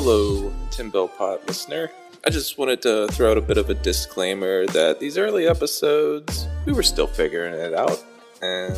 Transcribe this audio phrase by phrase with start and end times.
[0.00, 1.90] Hello, Ten Bell Pod listener.
[2.24, 6.46] I just wanted to throw out a bit of a disclaimer that these early episodes,
[6.66, 8.00] we were still figuring it out,
[8.40, 8.76] and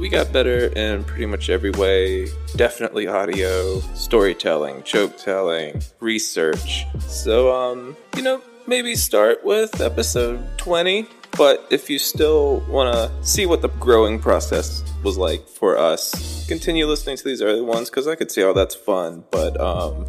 [0.00, 2.28] we got better in pretty much every way.
[2.56, 6.86] Definitely audio, storytelling, joke telling, research.
[7.00, 11.06] So, um, you know, maybe start with episode 20.
[11.36, 16.46] But if you still want to see what the growing process was like for us,
[16.48, 19.24] continue listening to these early ones because I could see how that's fun.
[19.30, 20.06] But um,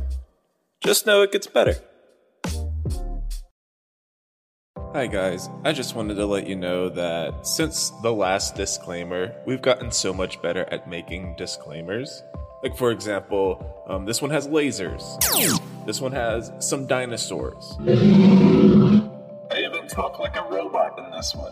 [0.85, 1.75] just know it gets better.
[4.93, 5.49] Hi, guys.
[5.65, 10.13] I just wanted to let you know that since the last disclaimer, we've gotten so
[10.13, 12.23] much better at making disclaimers.
[12.63, 15.03] Like, for example, um, this one has lasers,
[15.85, 17.75] this one has some dinosaurs.
[17.81, 21.51] I even talk like a robot in this one.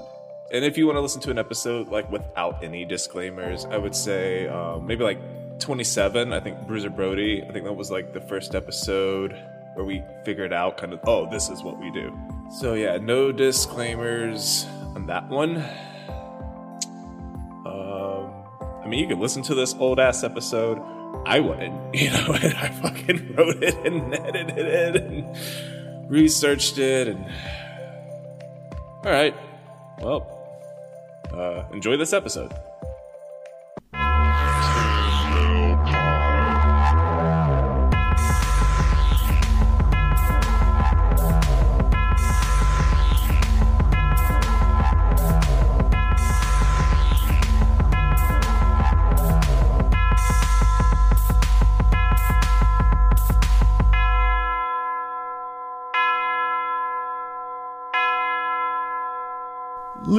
[0.53, 3.95] And if you want to listen to an episode like without any disclaimers, I would
[3.95, 5.19] say um, maybe like
[5.59, 6.33] 27.
[6.33, 7.43] I think Bruiser Brody.
[7.43, 9.35] I think that was like the first episode
[9.75, 12.15] where we figured out kind of oh this is what we do.
[12.59, 15.57] So yeah, no disclaimers on that one.
[17.65, 18.31] Um,
[18.83, 20.79] I mean, you can listen to this old ass episode.
[21.25, 27.07] I wouldn't, you know, and I fucking wrote it and edited it and researched it
[27.07, 27.25] and.
[29.05, 29.35] All right,
[29.99, 30.25] well,
[31.33, 32.53] uh, enjoy this episode.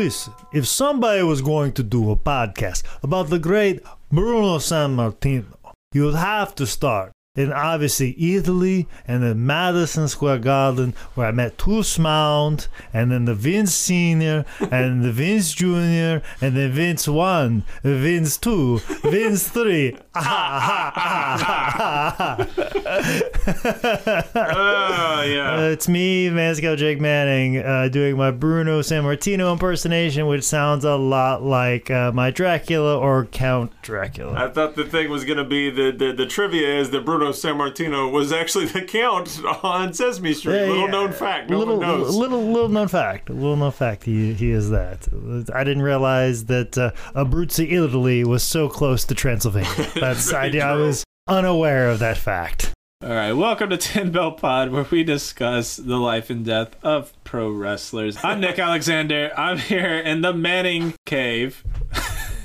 [0.05, 3.81] Listen, if somebody was going to do a podcast about the great
[4.13, 5.57] Bruno Sammartino,
[5.95, 11.33] you would have to start in obviously Italy and then Madison Square Garden where I
[11.33, 17.09] met Toots Mondt and then the Vince Senior and the Vince Junior and then Vince
[17.09, 19.97] One, Vince Two, Vince Three.
[24.37, 25.57] Oh yeah.
[25.57, 30.97] Uh, it's me, Manscout Jake Manning, uh, doing my Bruno Sammartino impersonation, which sounds a
[30.97, 34.35] lot like uh, my Dracula or Count Dracula.
[34.35, 38.11] I thought the thing was gonna be the, the the trivia is that Bruno Sammartino
[38.11, 40.55] was actually the count on Sesame Street.
[40.55, 40.91] Yeah, little yeah.
[40.91, 41.51] known fact.
[41.51, 42.17] No little, one knows.
[42.17, 43.31] little, little known fact.
[43.31, 44.05] Little known fact.
[44.05, 45.09] He he is that.
[45.55, 49.71] I didn't realize that uh, Abruzzi, Italy, was so close to Transylvania.
[49.95, 52.73] That's I, I was unaware of that fact.
[53.03, 57.13] All right, welcome to Ten Bell Pod, where we discuss the life and death of
[57.23, 58.17] pro wrestlers.
[58.25, 59.31] I'm Nick Alexander.
[59.37, 61.63] I'm here in the Manning Cave.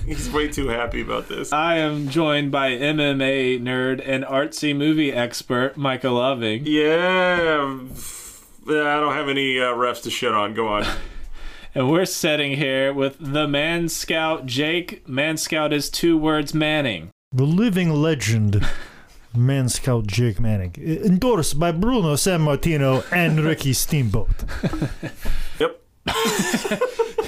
[0.09, 1.53] He's way too happy about this.
[1.53, 6.65] I am joined by MMA nerd and artsy movie expert Michael Loving.
[6.65, 7.77] Yeah.
[8.67, 10.55] Yeah, I don't have any uh, refs to shit on.
[10.55, 10.85] Go on.
[11.75, 15.07] And we're sitting here with the Man Scout Jake.
[15.07, 17.11] Man Scout is two words Manning.
[17.31, 18.67] The living legend,
[19.37, 24.31] Man Scout Jake Manning, endorsed by Bruno Sammartino and Ricky Steamboat.
[25.59, 25.79] Yep.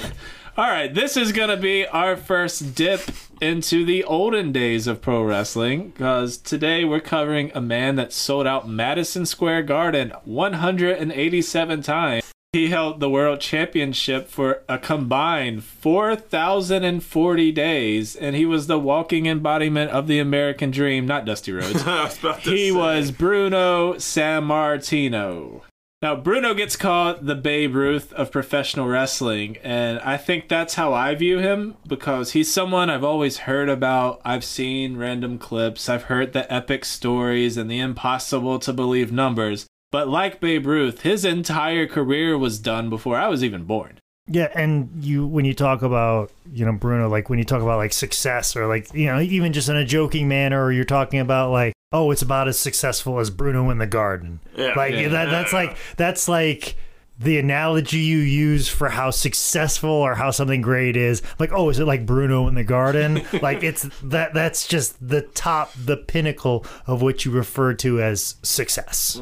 [0.54, 3.00] All right, this is going to be our first dip
[3.40, 8.46] into the olden days of pro wrestling because today we're covering a man that sold
[8.46, 12.30] out Madison Square Garden 187 times.
[12.52, 19.24] He held the world championship for a combined 4,040 days, and he was the walking
[19.24, 21.82] embodiment of the American dream, not Dusty Rhodes.
[21.86, 22.72] Was He say.
[22.72, 25.62] was Bruno Sammartino.
[26.02, 30.92] Now, Bruno gets called the Babe Ruth of professional wrestling, and I think that's how
[30.92, 34.20] I view him because he's someone I've always heard about.
[34.24, 39.68] I've seen random clips, I've heard the epic stories and the impossible to believe numbers.
[39.92, 44.00] But like Babe Ruth, his entire career was done before I was even born.
[44.26, 47.76] Yeah, and you when you talk about you know Bruno, like when you talk about
[47.76, 51.20] like success or like you know even just in a joking manner, or you're talking
[51.20, 54.40] about like oh it's about as successful as Bruno in the Garden.
[54.56, 54.72] Yeah.
[54.76, 55.08] like Yeah.
[55.08, 56.76] that that's like that's like
[57.18, 61.22] the analogy you use for how successful or how something great is.
[61.38, 63.22] Like oh is it like Bruno in the Garden?
[63.42, 68.36] like it's that that's just the top, the pinnacle of what you refer to as
[68.42, 69.20] success.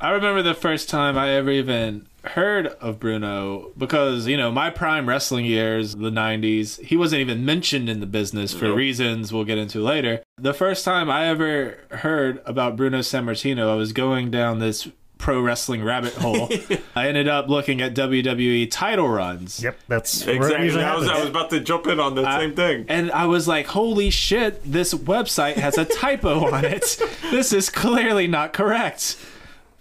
[0.00, 4.70] I remember the first time I ever even heard of Bruno because, you know, my
[4.70, 8.76] prime wrestling years, the 90s, he wasn't even mentioned in the business for Nope.
[8.76, 10.22] reasons we'll get into later.
[10.38, 14.88] The first time I ever heard about Bruno Sammartino, I was going down this
[15.18, 16.48] pro wrestling rabbit hole,
[16.96, 19.62] I ended up looking at WWE title runs.
[19.62, 20.64] Yep, that's Exactly.
[20.64, 22.86] usually I was, I was about to jump in on the same thing.
[22.88, 26.98] And I was like, holy shit, this website has a typo on it.
[27.30, 29.16] This is clearly not correct.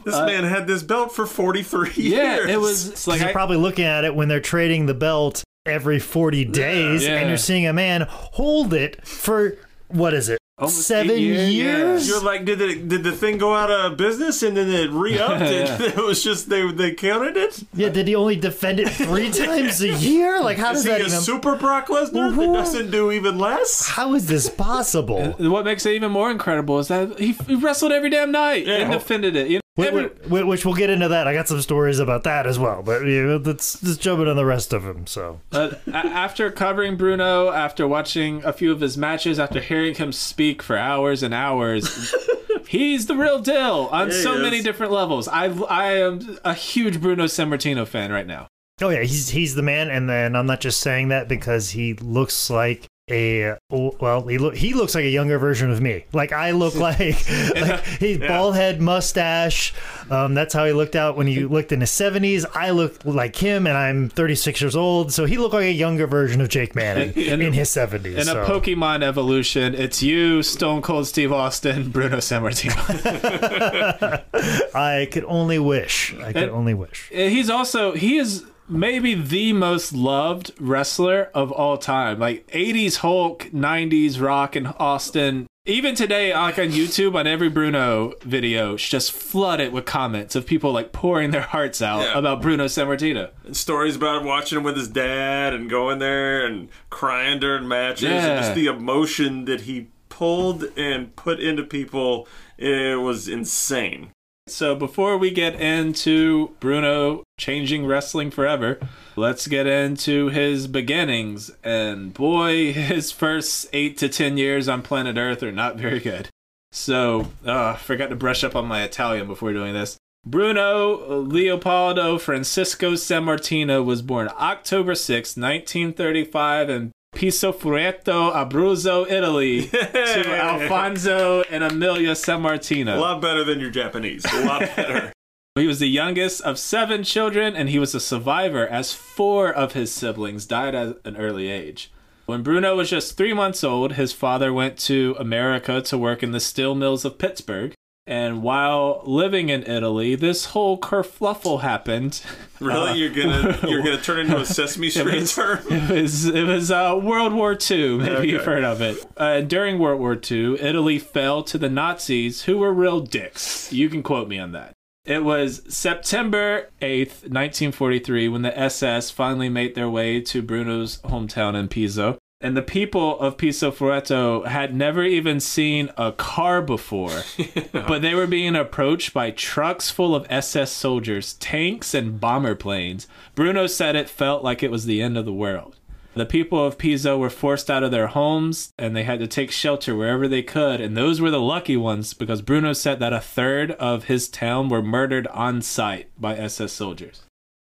[0.10, 2.50] This uh, man had this belt for 43 Yeah, years.
[2.50, 5.44] it was it's like you're I, probably looking at it when they're trading the belt
[5.66, 7.18] every 40 days, Yeah.
[7.18, 9.58] and you're seeing a man hold it for
[9.88, 10.40] what is it?
[10.58, 12.14] Almost Seven eight years, yeah.
[12.14, 15.42] You're like, did it, did the thing go out of business and then it re-upped
[15.42, 17.64] and it was just they they counted it?
[17.74, 20.42] Yeah, did he only defend it three times a year?
[20.42, 21.22] Like, how Is does he that a even?
[21.22, 23.88] super Brock Lesnar that doesn't do even less?
[23.88, 25.32] how is this possible?
[25.40, 28.92] what makes it even more incredible is that he, he wrestled every damn night and
[28.92, 29.48] defended it.
[29.50, 30.04] You know, Wh- every-
[30.44, 31.28] wh- Which we'll get into that.
[31.28, 34.34] I got some stories about that as well, but you know, let's just jump into
[34.34, 35.08] the rest of him.
[35.08, 40.12] So, a- after covering Bruno, after watching a few of his matches, after hearing him
[40.12, 42.14] speak for hours and hours,
[42.68, 45.28] he's the real deal on Yeah, so he many different levels.
[45.28, 48.48] I I am a huge Bruno Sammartino fan right now.
[48.82, 49.90] oh yeah, he's he's the man.
[49.90, 54.56] And then I'm not just saying that because he looks like a well, he look
[54.56, 56.06] he looks like a younger version of me.
[56.14, 59.74] Like I look like, like he's bald head, mustache.
[60.10, 62.46] Um, that's how he looked out when he looked in his 70s.
[62.56, 66.08] I look like him, and I'm 36 years old, so he looked like a younger
[66.08, 68.18] version of Jake Manning In- in his 70s.
[68.18, 68.42] In so.
[68.42, 72.74] a Pokemon evolution, it's you, Stone Cold Steve Austin, Bruno Sammartino.
[74.76, 76.14] I could only wish.
[76.16, 77.10] I could And- only wish.
[77.10, 82.20] he's also he is maybe the most loved wrestler of all time.
[82.20, 85.48] Like 80s Hulk, 90s Rock and Austin.
[85.66, 90.48] Even today, like on YouTube, on every Bruno video, it's just flooded with comments of
[90.48, 92.18] people like pouring their hearts out Yeah.
[92.18, 93.30] about Bruno Sammartino.
[93.46, 98.10] And stories about watching him with his dad and going there and crying during matches
[98.10, 98.26] Yeah.
[98.30, 102.28] and just the emotion that he pulled and put into people.
[102.58, 104.10] It was insane.
[104.48, 108.78] So before we get into Bruno changing wrestling forever,
[109.16, 111.50] let's get into his beginnings.
[111.64, 116.30] And boy, his first eight to ten years on planet Earth are not very good.
[116.72, 119.98] So, uh, forgot to brush up on my Italian before doing this.
[120.26, 131.42] Bruno Leopoldo Francisco Sammartino was born October 6, 1935 in Pizzoferrato, Abruzzo, Italy, to Alfonso
[131.50, 132.98] and Amelia Sammartino.
[132.98, 134.24] A lot better than your Japanese.
[134.32, 135.14] A lot better.
[135.56, 139.74] He was the youngest of seven children, and he was a survivor as four of
[139.74, 141.92] his siblings died at an early age.
[142.28, 146.32] When Bruno was just three months old, his father went to America to work in
[146.32, 147.74] the steel mills of Pittsburgh.
[148.06, 152.22] And while living in Italy, this whole kerfluffle happened.
[152.62, 155.60] Really, you're gonna you're gonna turn into a Sesame Street was- term?
[155.72, 158.00] It was it was uh, World War II.
[158.00, 158.28] Maybe Okay.
[158.28, 158.98] you've heard of it.
[159.16, 163.72] Uh, during World War II, Italy fell to the Nazis, who were real dicks.
[163.72, 164.74] You can quote me on that.
[165.06, 171.56] It was September 8th, 1943, when the SS finally made their way to Bruno's hometown
[171.56, 172.18] in Pisa.
[172.42, 177.24] And the people of Pizzoferrato had never even seen a car before,
[177.72, 183.08] but they were being approached by trucks full of SS soldiers, tanks, and bomber planes.
[183.36, 185.79] Bruno said it felt like it was the end of the world.
[186.16, 189.52] The people of Pisa were forced out of their homes and they had to take
[189.52, 190.82] shelter wherever they could.
[190.82, 194.70] And those were the lucky ones because Bruno said that a third of his town
[194.70, 197.22] were murdered on site by SS soldiers.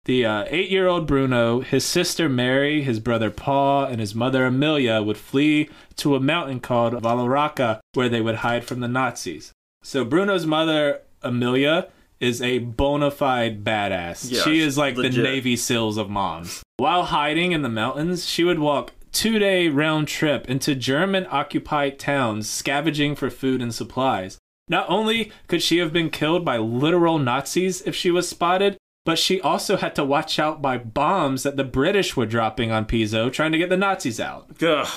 [0.05, 4.47] The uh, eight year old Bruno, his sister Mary, his brother Paul, and his mother
[4.47, 9.53] Amelia would flee to a mountain called Valaraca where they would hide from the Nazis.
[9.83, 11.89] So Bruno's mother, Amelia,
[12.21, 14.31] is a bona fide badass.
[14.31, 15.15] Yeah, she is like legit.
[15.15, 16.63] the Navy SEALs of moms.
[16.77, 21.99] While hiding in the mountains, she would walk two day round trip into German occupied
[21.99, 24.39] towns scavenging for food and supplies.
[24.69, 29.19] Not only could she have been killed by literal Nazis if she was spotted, but
[29.19, 33.31] she also had to watch out by bombs that the British were dropping on Piso
[33.31, 34.51] trying to get the Nazis out.
[34.63, 34.89] Ugh.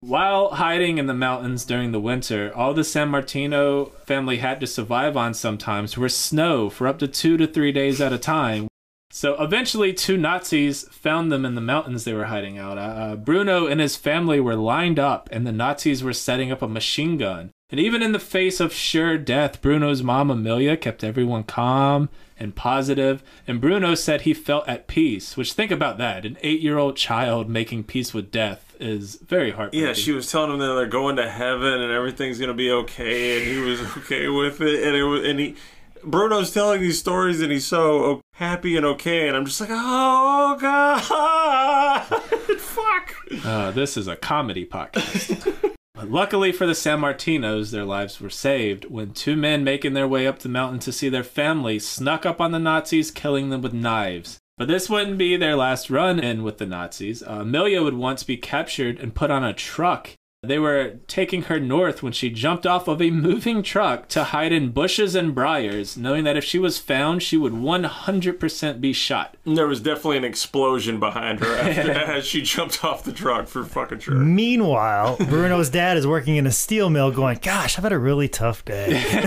[0.00, 5.16] While hiding in the mountains during the winter, all the Sammartino family had to survive
[5.16, 8.68] on sometimes were snow for up to two to three days at a time.
[9.10, 12.76] So eventually, two Nazis found them in the mountains they were hiding out.
[12.76, 16.68] Uh, Bruno and his family were lined up, and the Nazis were setting up a
[16.68, 17.50] machine gun.
[17.68, 22.08] And even in the face of sure death, Bruno's mom, Amelia, kept everyone calm
[22.38, 26.24] and positive, and Bruno said he felt at peace, which think about that.
[26.24, 29.84] An eight year old child making peace with death is very heartbreaking.
[29.84, 33.38] Yeah, she was telling him that they're going to heaven and everything's gonna be okay,
[33.38, 35.56] and he was okay with it, and it was, and he.
[36.04, 40.56] Bruno's telling these stories and he's so happy and okay, and I'm just like, oh
[40.60, 42.02] god,
[42.60, 43.16] fuck.
[43.44, 45.72] Uh, this is a comedy podcast.
[45.96, 50.26] But luckily for the Sammartinos, their lives were saved when two men making their way
[50.26, 53.72] up the mountain to see their family snuck up on the Nazis, killing them with
[53.72, 54.38] knives.
[54.58, 57.22] But this wouldn't be their last run in with the Nazis.
[57.22, 60.10] Uh, Amelia would once be captured and put on a truck.
[60.46, 64.52] They were taking her north when she jumped off of a moving truck to hide
[64.52, 69.36] in bushes and briars, knowing that if she was found, she would 100% be shot.
[69.44, 73.64] There was definitely an explosion behind her after, as she jumped off the truck for
[73.64, 74.14] fucking sure.
[74.14, 78.28] Meanwhile, Bruno's dad is working in a steel mill going, Gosh, I've had a really
[78.28, 79.02] tough day.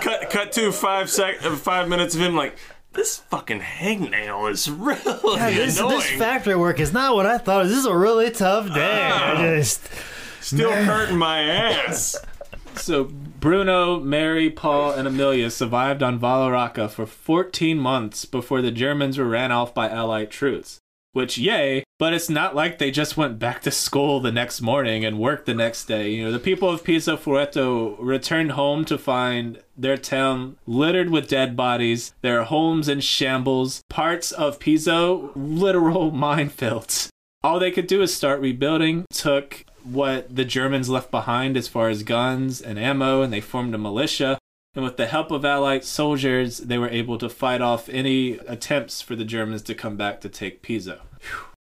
[0.00, 2.56] cut, cut to five sec, five minutes of him like,
[2.92, 5.00] this fucking hangnail is really
[5.36, 5.98] Yeah, this, annoying.
[5.98, 7.64] this factory work is not what I thought.
[7.64, 9.02] This is a really tough day.
[9.02, 9.36] I ah.
[9.56, 9.88] just
[10.40, 12.16] Still hurting my ass.
[12.74, 19.18] So Bruno, Mary, Paul, and Amelia survived on Valaraca for 14 months before the Germans
[19.18, 20.80] were ran off by Allied troops.
[21.12, 25.04] Which, yay, but it's not like they just went back to school the next morning
[25.04, 26.10] and worked the next day.
[26.10, 31.54] You know, the people of Pizzoferrato returned home to find their town littered with dead
[31.54, 37.08] bodies, their homes in shambles, parts of Piso literal minefields.
[37.44, 41.88] All they could do is start rebuilding, took what the Germans left behind as far
[41.88, 44.38] as guns and ammo, and they formed a militia.
[44.74, 49.02] And with the help of Allied soldiers, they were able to fight off any attempts
[49.02, 51.00] for the Germans to come back to take Pisa.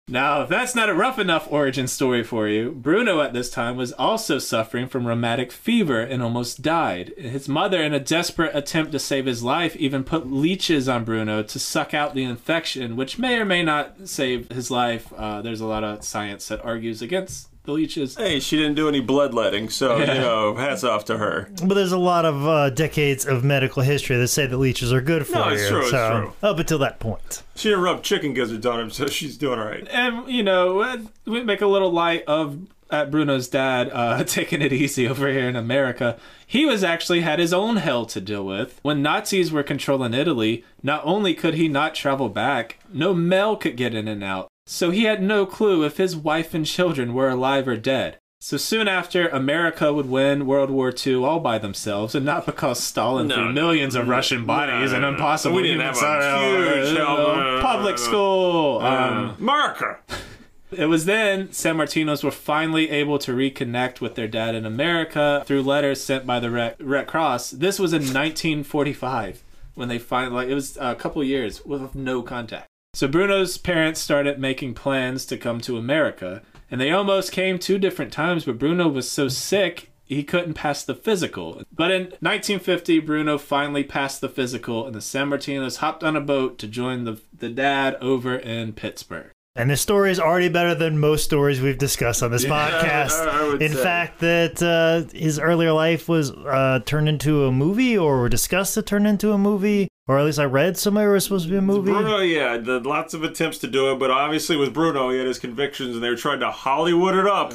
[0.10, 3.78] Now, if that's not a rough enough origin story for you, Bruno at this time
[3.78, 7.14] was also suffering from rheumatic fever and almost died.
[7.18, 11.42] His mother, in a desperate attempt to save his life, even put leeches on Bruno
[11.42, 15.12] to suck out the infection, which may or may not save his life.
[15.14, 18.16] Uh, there's a lot of science that argues against the leeches.
[18.16, 21.50] Hey, she didn't do any bloodletting, so you know, hats off to her.
[21.64, 25.02] But there's a lot of uh, decades of medical history that say that leeches are
[25.02, 25.54] good for No, you.
[25.56, 26.50] it's true, it's so, true.
[26.50, 27.44] Up until that point.
[27.56, 29.88] She didn't rub chicken gizzards on him, so she's doing all right.
[29.90, 32.60] and you know uh, we make a little light of
[32.92, 36.18] at Bruno's dad uh, taking it easy over here in America.
[36.46, 40.64] He was actually had his own hell to deal with when Nazis were controlling Italy.
[40.84, 44.92] Not only could he not travel back, no mail could get in and out, so
[44.92, 48.18] he had no clue if his wife and children were alive or dead.
[48.40, 52.84] So soon after, America would win World War II all by themselves, and not because
[52.84, 56.40] Stalin No, threw millions of Russian bodies no, and no, impossible We didn't have a
[56.40, 58.80] huge uh, public school.
[58.82, 60.00] Um, America.
[60.72, 65.64] it was then Sammartinos were finally able to reconnect with their dad in America through
[65.64, 67.52] letters sent by the Red, Red Cross.
[67.52, 69.42] This was in 1945
[69.76, 72.68] when they finally, like, it was a couple years with no contact.
[72.96, 77.80] So Bruno's parents started making plans to come to America, and they almost came two
[77.80, 81.64] different times, but Bruno was so sick he couldn't pass the physical.
[81.76, 86.60] But in 1950, Bruno finally passed the physical, and the Sammartinos hopped on a boat
[86.60, 89.32] to join the, the dad over in Pittsburgh.
[89.56, 93.62] And this story is already better than most stories we've discussed on this I- podcast.
[93.62, 93.84] In say.
[93.84, 98.84] fact, that uh, his earlier life was uh, turned into a movie or discussed to
[98.84, 101.58] turn into a movie, or at least I read somewhere it was supposed to be
[101.58, 101.92] a movie.
[101.92, 105.28] Bruno, yeah, the, lots of attempts to do it, but obviously with Bruno, he had
[105.28, 107.54] his convictions, and they were trying to Hollywood it up,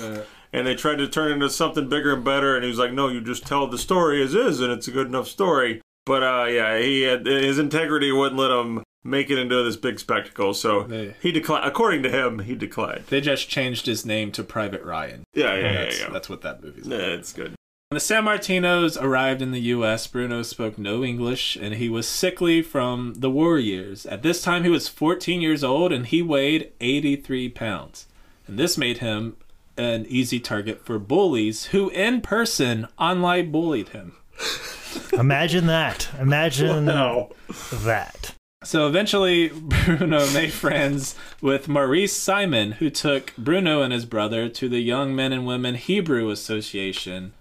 [0.53, 2.55] and they tried to turn it into something bigger and better.
[2.55, 4.93] And he was like, "No, you just tell the story as is, and it's a
[4.93, 9.39] good enough story." But uh, yeah, he had his integrity wouldn't let him make it
[9.39, 11.13] into this big spectacle, so Yeah.
[11.21, 11.67] he declined.
[11.67, 13.05] According to him, he declined.
[13.09, 15.25] They just changed his name to Private Ryan.
[15.35, 16.09] Yeah, yeah, yeah, that's, yeah.
[16.11, 17.55] that's what that movie's Yeah, it's good.
[17.91, 22.61] When the Sammartinos arrived in the U.S., Bruno spoke no English and he was sickly
[22.61, 24.05] from the war years.
[24.05, 28.07] At this time, he was 14 years old and he weighed 83 pounds.
[28.47, 29.39] And this made him
[29.79, 34.13] an easy target for bullies who, in person, online bullied him.
[35.15, 36.11] Imagine that.
[36.21, 37.31] Imagine No.
[37.73, 38.35] that.
[38.65, 44.69] So eventually, Bruno made friends with Maurice Simon, who took Bruno and his brother to
[44.69, 47.33] the Young Men and Women Hebrew Association.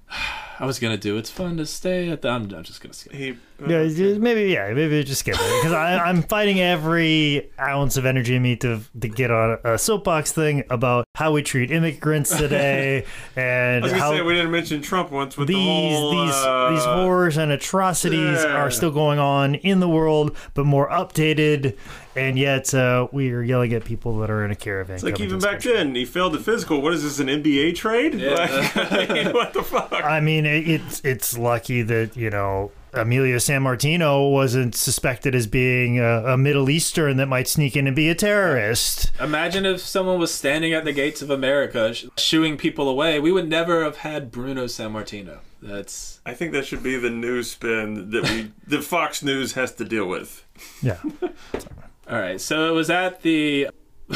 [0.59, 2.29] I was gonna do it's fun to stay at the.
[2.29, 3.13] I'm, I'm just gonna skip.
[3.13, 8.05] He, Yeah, just- maybe yeah, maybe just skip it because I'm fighting every ounce of
[8.05, 12.35] energy in me to to get on a soapbox thing about how we treat immigrants
[12.37, 16.25] today and I was how say we didn't mention Trump once with these the whole
[16.25, 18.53] these uh, these horrors and atrocities yeah.
[18.53, 21.77] are still going on in the world, but more updated,
[22.15, 24.95] and yet uh, we are yelling at people that are in a caravan.
[24.95, 26.81] It's like even back then, he failed the physical.
[26.81, 28.15] What is this, an NBA trade?
[28.15, 29.91] Like, what the fuck?
[29.91, 35.99] I mean, it, it's it's lucky that you know Emilio Sammartino wasn't suspected as being
[35.99, 39.11] a, a Middle Eastern that might sneak in and be a terrorist.
[39.19, 43.19] Imagine if someone was standing at the gates of America sh- shooing people away.
[43.19, 45.39] We would never have had Bruno Sammartino.
[45.61, 49.73] That's I think that should be the news spin that we, that Fox News has
[49.75, 50.45] to deal with.
[50.81, 52.39] Yeah, all right.
[52.39, 53.69] So it was at the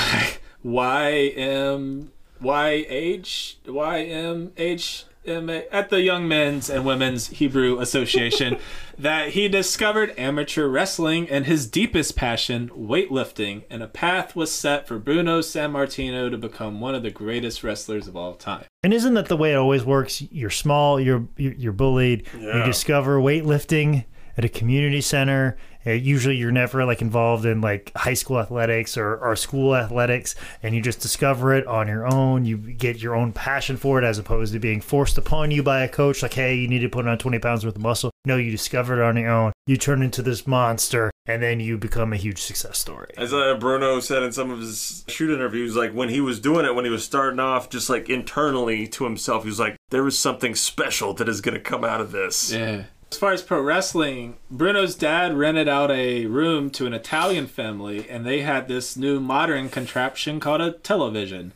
[0.63, 2.09] YM
[2.41, 8.57] YH YMH Um, at the Young Men's and Women's Hebrew Association
[8.97, 14.87] that he discovered amateur wrestling and his deepest passion, weightlifting, and a path was set
[14.87, 18.65] for Bruno Sammartino to become one of the greatest wrestlers of all time.
[18.81, 20.23] And isn't that the way it always works?
[20.31, 22.25] You're small, you're you're you're bullied.
[22.33, 24.05] You discover weightlifting
[24.37, 25.55] at a community center.
[25.85, 30.35] Uh, usually, you're never like involved in like high school athletics or, or school athletics,
[30.61, 32.45] and you just discover it on your own.
[32.45, 35.83] You get your own passion for it, as opposed to being forced upon you by
[35.83, 36.21] a coach.
[36.21, 38.11] Like, hey, you need to put on 20 pounds worth of muscle.
[38.25, 39.51] No, you discover it on your own.
[39.65, 43.11] You turn into this monster, and then you become a huge success story.
[43.17, 46.65] As uh, Bruno said in some of his shoot interviews, like when he was doing
[46.65, 50.03] it, when he was starting off, just like internally to himself, he was like, "There
[50.03, 52.83] was something special that is going to come out of this." Yeah.
[53.11, 58.09] As far as pro wrestling, Bruno's dad rented out a room to an Italian family,
[58.09, 61.51] and they had this new modern contraption called a television.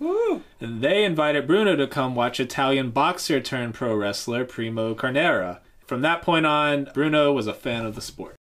[0.60, 5.62] And they invited Bruno to come watch Italian boxer turned pro wrestler Primo Carnera.
[5.88, 8.36] From that point on, Bruno was a fan of the sport.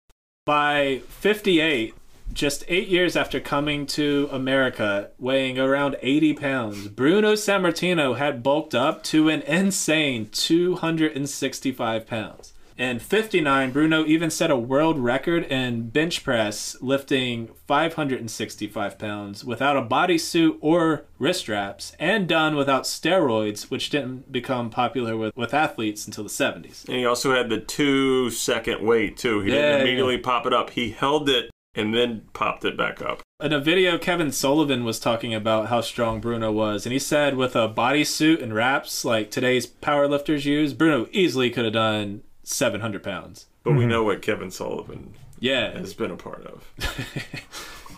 [0.47, 1.95] By 58,
[2.33, 8.75] just eight years after coming to America, weighing around 80 pounds, Bruno Sammartino had bulked
[8.75, 12.52] up to an insane 265 pounds.
[12.83, 19.77] In 59, Bruno even set a world record in bench press, lifting 565 pounds without
[19.77, 25.55] a bodysuit or wrist straps, and done without steroids, which didn't become popular with, with
[25.55, 26.85] athletes until the 70s.
[26.89, 29.43] And he also had the two second weight too.
[29.43, 29.83] He Yeah, didn't yeah.
[29.83, 30.71] immediately pop it up.
[30.71, 33.23] He held it and then popped it back up.
[33.41, 37.37] In a video, Kevin Sullivan was talking about how strong Bruno was, and he said
[37.37, 43.03] with a bodysuit and wraps like today's powerlifters use, Bruno easily could have done 700
[43.03, 43.47] pounds.
[43.63, 43.89] But we mm-hmm.
[43.91, 46.73] know what Kevin Sullivan Yeah, has been a part of.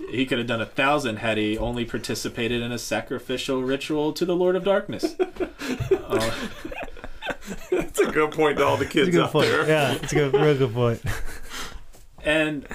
[0.11, 4.25] he could have done a thousand had he only participated in a sacrificial ritual to
[4.25, 5.17] the Lord of Darkness.
[5.91, 6.35] Uh,
[7.71, 9.49] that's a good point to all the kids It's a good out point.
[9.49, 9.67] there.
[9.67, 11.03] Yeah, it's a good, real good point.
[12.23, 12.67] And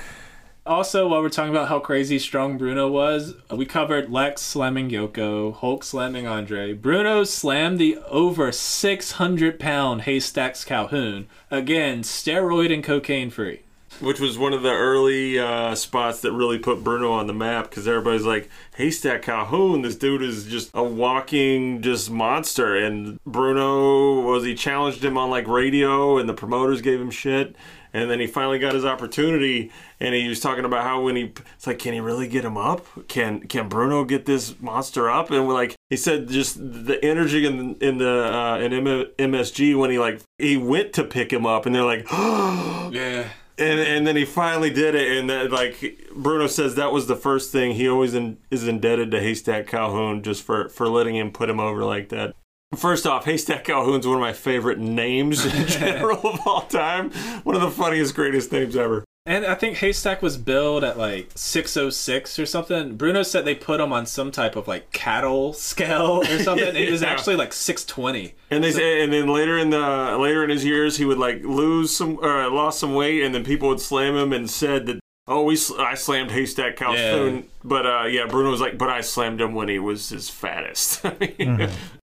[0.70, 5.56] also, while we're talking about how crazy strong Bruno was, we covered Lex slamming Yoko,
[5.56, 6.74] Hulk slamming Andre.
[6.74, 11.28] Bruno slammed the over 600 pound Haystacks Calhoun.
[11.50, 13.64] Again, steroid and cocaine free.
[14.00, 17.70] Which was one of the early uh, spots that really put Bruno on the map
[17.70, 22.76] because everybody's like, Haystack Calhoun, this dude is just a walking just monster.
[22.76, 27.56] And Bruno was he challenged him on like radio, and the promoters gave him shit.
[27.94, 31.34] And then he finally got his opportunity, and he was talking about how when he,
[31.56, 32.86] it's like, can he really get him up?
[33.08, 35.32] Can can Bruno get this monster up?
[35.32, 39.78] And we're like, he said, just the energy in in the uh, in M- MSG
[39.78, 43.30] when he like he went to pick him up, and they're like, Yeah.
[43.58, 47.16] and and then he finally did it and that like bruno says that was the
[47.16, 51.30] first thing he always in, is indebted to haystack calhoun just for for letting him
[51.32, 52.34] put him over like that
[52.76, 57.10] first off haystack calhoun's one of my favorite names in general of all time
[57.44, 61.30] one of the funniest greatest names ever And I think Haystack was billed at like
[61.36, 62.96] 606 or something.
[62.96, 66.76] Bruno said they put him on some type of like cattle scale or something.
[66.76, 68.34] It was actually like 620.
[68.50, 71.44] and they say, and then later in the later in his years he would like
[71.44, 75.00] lose some or lost some weight and then people would slam him and said that
[75.28, 77.42] oh we sl- i slammed haystack calhoun Yeah.
[77.64, 81.06] but uh yeah bruno was like but i slammed him when he was his fattest
[81.06, 81.70] I mean,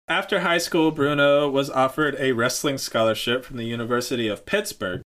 [0.08, 5.02] After high school, Bruno was offered a wrestling scholarship from the University of Pittsburgh.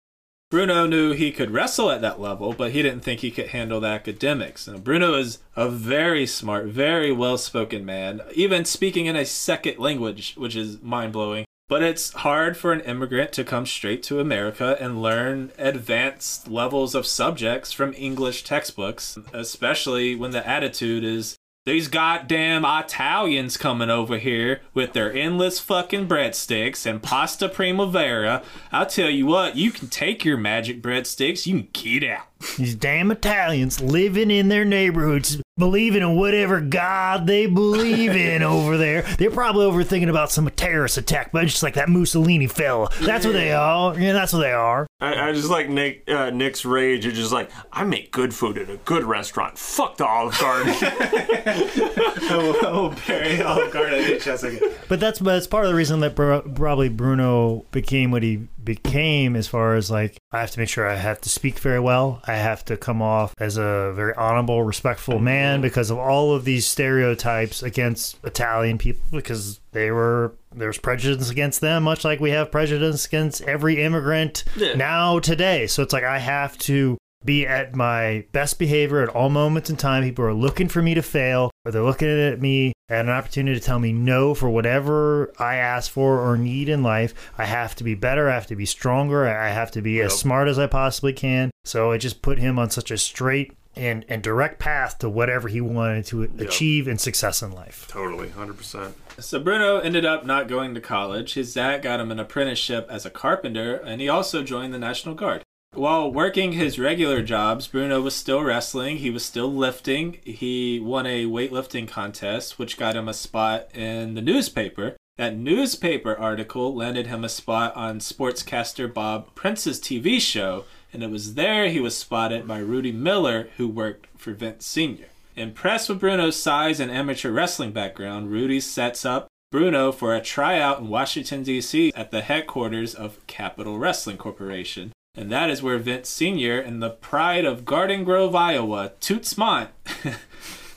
[0.50, 3.78] Bruno knew he could wrestle at that level, but he didn't think he could handle
[3.78, 4.66] the academics.
[4.66, 9.78] Now, Bruno is a very smart, very well spoken man, even speaking in a second
[9.78, 11.44] language, which is mind blowing.
[11.68, 16.96] But it's hard for an immigrant to come straight to America and learn advanced levels
[16.96, 21.36] of subjects from English textbooks, especially when the attitude is
[21.68, 28.42] these goddamn Italians coming over here with their endless fucking breadsticks and pasta primavera.
[28.72, 32.26] I'll tell you what, you can take your magic breadsticks, you can get out.
[32.56, 38.76] These damn Italians living in their neighborhoods, believing in whatever God they believe in over
[38.76, 39.02] there.
[39.02, 42.88] They're probably over thinking about some terrorist attack, but just like that Mussolini fella.
[43.00, 43.98] That's what they are.
[43.98, 44.86] Yeah, that's what they are.
[45.00, 47.06] I, I just like Nick uh, Nick's rage.
[47.06, 49.58] It's just like I make good food at a good restaurant.
[49.58, 50.74] Fuck the Olive Garden.
[52.30, 54.60] oh, Barry Olive Garden again.
[54.88, 59.34] But that's but that's part of the reason that probably Bruno became what he became.
[59.34, 62.20] As far as like, I have to make sure I have to speak very well.
[62.26, 66.44] I have to come off as a very honorable, respectful man because of all of
[66.44, 69.02] these stereotypes against Italian people.
[69.10, 74.44] Because they were there's prejudice against them, much like we have prejudice against every immigrant
[74.56, 74.74] Yeah.
[74.74, 75.66] now today.
[75.66, 79.76] So it's like I have to be at my best behavior at all moments in
[79.76, 80.04] time.
[80.04, 81.50] People are looking for me to fail.
[81.64, 85.56] Or they're looking at me at an opportunity to tell me no for whatever I
[85.56, 87.12] ask for or need in life.
[87.36, 88.30] I have to be better.
[88.30, 89.26] I have to be stronger.
[89.28, 91.50] I have to be as smart as I possibly can.
[91.64, 95.48] So I just put him on such a straight and, and direct path to whatever
[95.48, 97.86] he wanted to achieve and success in life.
[97.88, 98.94] Totally, hundred percent.
[99.18, 101.34] So Bruno ended up not going to college.
[101.34, 105.14] His dad got him an apprenticeship as a carpenter, and he also joined the National
[105.14, 105.42] Guard.
[105.72, 108.98] While working his regular jobs, Bruno was still wrestling.
[108.98, 110.18] He was still lifting.
[110.24, 114.96] He won a weightlifting contest, which got him a spot in the newspaper.
[115.18, 121.10] That newspaper article landed him a spot on sportscaster Bob Prince's TV show, and it
[121.10, 125.06] was there he was spotted by Rudy Miller, who worked for Vince Sr.
[125.36, 130.80] Impressed with Bruno's size and amateur wrestling background, Rudy sets up Bruno for a tryout
[130.80, 131.92] in Washington, D.C.
[131.94, 134.92] at the headquarters of Capital Wrestling Corporation.
[135.14, 136.58] And that is where Vince Sr.
[136.58, 139.68] and the pride of Garden Grove, Iowa, Toots Mondt,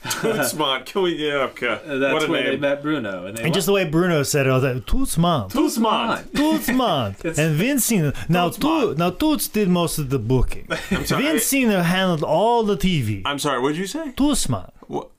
[0.44, 0.86] Smart.
[0.86, 1.14] Can we?
[1.14, 1.34] Yeah.
[1.34, 1.80] Uh, okay.
[1.84, 2.60] that's what a where they name.
[2.60, 3.26] met Bruno.
[3.26, 5.48] And, they And just the way Bruno said it, I was like, Toots mom.
[5.50, 6.34] Toots Mondt.
[6.34, 7.14] Toots mom.
[7.24, 10.66] and Vincent Now, Toots Toots, now Toots did most of the booking.
[10.90, 11.22] I'm sorry.
[11.22, 13.22] Vince Senior handled all the TV.
[13.24, 13.60] I'm sorry.
[13.60, 14.10] What did you say?
[14.16, 14.70] Toots mom.
[14.88, 15.10] What?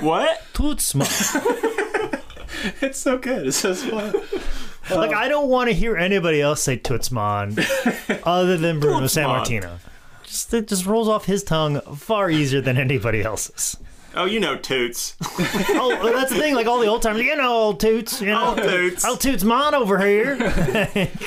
[0.00, 0.42] what?
[0.52, 1.08] Toots mom.
[2.80, 3.46] it's so good.
[3.46, 4.14] It's so fun.
[4.90, 7.56] like, I don't want to hear anybody else say Toots Mon
[8.24, 9.78] other than Bruno Sammartino.
[10.24, 13.76] Just, it just rolls off his tongue far easier than anybody else's.
[14.14, 15.16] Oh, you know Toots.
[15.74, 16.54] Oh, that's the thing.
[16.54, 18.20] Like all the old timers, you know, old Toots.
[18.20, 19.04] You know, Old Toots.
[19.04, 20.36] Old Toots Mon over here.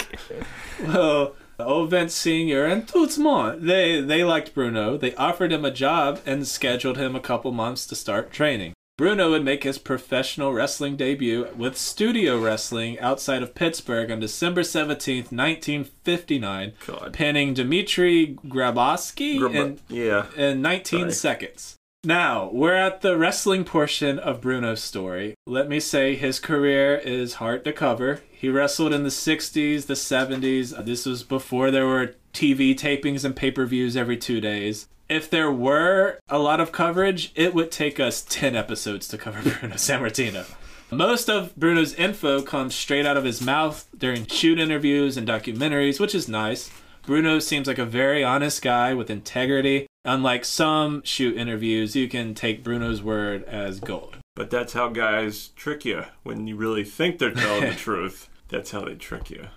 [0.84, 4.98] Uh, well, old Vince Senior and Toots Mondt, they they liked Bruno.
[4.98, 8.74] They offered him a job and scheduled him a couple months to start training.
[8.98, 14.62] Bruno would make his professional wrestling debut with studio wrestling outside of Pittsburgh on December
[14.62, 17.13] 17th, 1959, God.
[17.13, 20.28] pinning Dmitry Grabowski Grab- in, yeah.
[20.38, 21.12] in 19 Sorry.
[21.12, 21.76] seconds.
[22.06, 25.34] Now, we're at the wrestling portion of Bruno's story.
[25.48, 28.22] Let me say his career is hard to cover.
[28.32, 30.86] He wrestled in the 60s, the 70s.
[30.86, 34.88] This was before there were TV tapings and pay per views every two days.
[35.10, 39.41] If there were a lot of coverage, it would take us 10 episodes to cover
[39.60, 40.46] Bruno Sammartino.
[40.91, 46.00] Most of Bruno's info comes straight out of his mouth during shoot interviews and documentaries,
[46.00, 46.70] which is nice.
[47.02, 49.88] Bruno seems like a very honest guy with integrity.
[50.06, 54.18] Unlike some shoot interviews, you can take Bruno's word as gold.
[54.36, 58.30] But that's how guys trick you when you really think they're telling the truth.
[58.50, 59.48] That's how they trick you.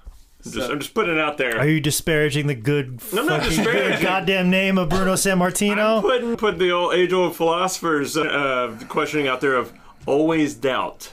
[0.46, 1.58] I'm just, I'm just putting it out there.
[1.58, 5.38] Are you disparaging the good, I'm not fucking good goddamn name of Bruno San I'm
[5.40, 6.00] Martino?
[6.00, 9.72] putting put the old age old philosophers uh, questioning out there of
[10.06, 11.12] always doubt.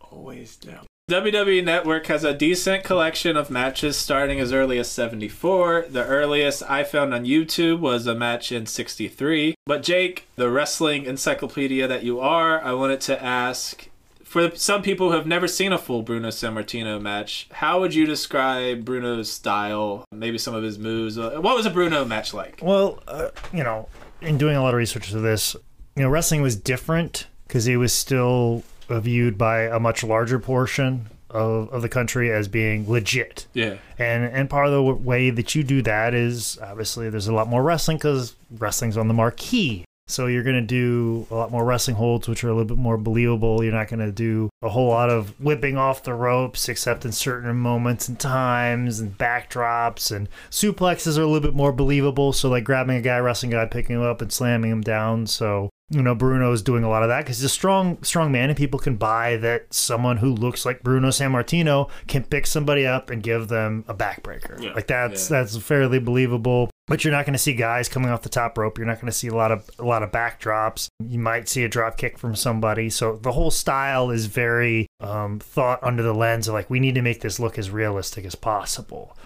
[0.00, 0.86] Always doubt.
[1.08, 5.86] WWE Network has a decent collection of matches starting as early as 74.
[5.88, 9.54] The earliest I found on YouTube was a match in 63.
[9.64, 13.88] But Jake, the wrestling encyclopedia that you are, I wanted to ask
[14.22, 18.04] for some people who have never seen a full Bruno Sammartino match, how would you
[18.04, 21.18] describe Bruno's style, maybe some of his moves?
[21.18, 22.60] What was a Bruno match like?
[22.62, 23.88] Well, uh, you know,
[24.20, 25.56] in doing a lot of research to this,
[25.96, 30.38] you know, wrestling was different because he was still Uh, viewed by a much larger
[30.38, 33.46] portion of, of the country as being legit.
[33.52, 33.76] Yeah.
[33.98, 37.34] And and part of the w- way that you do that is obviously there's a
[37.34, 39.84] lot more wrestling because wrestling's on the marquee.
[40.06, 42.78] So you're going to do a lot more wrestling holds, which are a little bit
[42.78, 43.62] more believable.
[43.62, 47.12] You're not going to do a whole lot of whipping off the ropes, except in
[47.12, 52.32] certain moments and times, and backdrops and suplexes are a little bit more believable.
[52.32, 55.26] So like grabbing a guy, wrestling a guy, picking him up, and slamming him down.
[55.26, 58.50] So you know Bruno's doing a lot of that because he's a strong, strong man,
[58.50, 63.08] and people can buy that someone who looks like Bruno Sammartino can pick somebody up
[63.10, 64.62] and give them a backbreaker.
[64.62, 64.72] Yeah.
[64.74, 65.38] Like that's Yeah.
[65.42, 66.70] that's fairly believable.
[66.88, 68.78] But you're not going to see guys coming off the top rope.
[68.78, 70.88] You're not going to see a lot of a lot of backdrops.
[71.06, 72.88] You might see a drop kick from somebody.
[72.90, 76.94] So the whole style is very um, thought under the lens of like we need
[76.94, 79.16] to make this look as realistic as possible.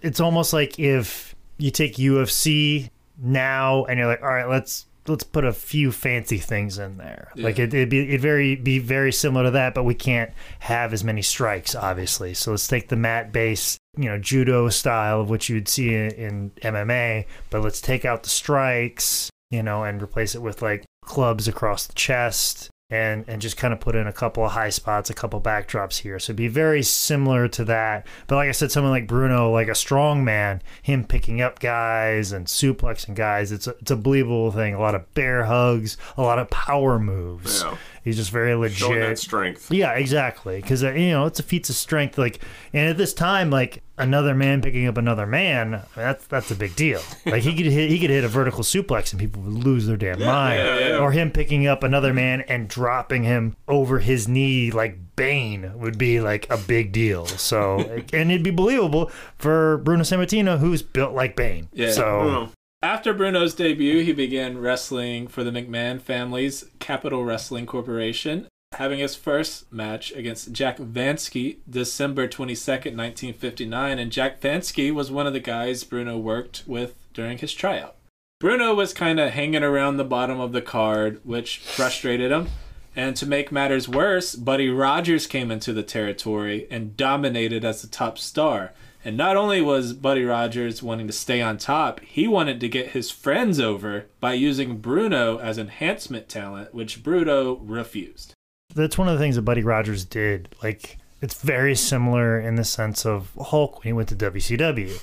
[0.00, 5.24] It's almost like if you take UFC now and you're like, all right, let's let's
[5.24, 7.32] put a few fancy things in there.
[7.36, 10.92] Like it, it'd be it'd very be very similar to that, but we can't have
[10.92, 12.34] as many strikes, obviously.
[12.34, 16.10] So let's take the mat base, you know, judo style of which you'd see in,
[16.12, 20.84] in MMA, but let's take out the strikes, you know, and replace it with like
[21.04, 22.70] clubs across the chest.
[22.92, 26.00] And, and just kind of put in a couple of high spots, a couple backdrops
[26.00, 26.18] here.
[26.18, 28.06] So it'd be very similar to that.
[28.26, 32.32] But like I said, someone like Bruno, like a strong man, him picking up guys
[32.32, 34.74] and suplexing guys, it's a, it's a believable thing.
[34.74, 37.62] A lot of bear hugs, a lot of power moves.
[37.62, 37.78] Yeah.
[38.02, 38.78] He's just very legit.
[38.78, 39.70] Showing that strength.
[39.70, 40.60] Yeah, exactly.
[40.60, 42.18] Because uh, you know it's a feat of strength.
[42.18, 42.40] Like,
[42.72, 46.50] and at this time, like another man picking up another man, I mean, that's that's
[46.50, 47.00] a big deal.
[47.24, 49.96] Like he could hit, he could hit a vertical suplex and people would lose their
[49.96, 50.58] damn mind.
[50.58, 50.98] yeah, yeah.
[50.98, 55.96] Or him picking up another man and dropping him over his knee like Bane would
[55.96, 57.26] be like a big deal.
[57.26, 57.78] So
[58.12, 61.68] and it'd be believable for Bruno Sammartino, who's built like Bane.
[61.72, 61.92] Yeah.
[61.92, 62.50] So.
[62.84, 69.14] After Bruno's debut, he began wrestling for the McMahon family's Capital Wrestling Corporation, having his
[69.14, 74.00] first match against Jack Vansky December 22nd, 1959.
[74.00, 77.94] And Jack Vansky was one of the guys Bruno worked with during his tryout.
[78.40, 82.48] Bruno was kind of hanging around the bottom of the card, which frustrated him.
[82.96, 87.86] And to make matters worse, Buddy Rogers came into the territory and dominated as the
[87.86, 88.72] top star.
[89.04, 92.90] And not only was Buddy Rogers wanting to stay on top, he wanted to get
[92.90, 98.34] his friends over by using Bruno as enhancement talent, which Bruno refused.
[98.74, 100.54] that's one of the things that Buddy Rogers did.
[100.62, 105.00] Like it's very similar in the sense of Hulk when he went to WCW.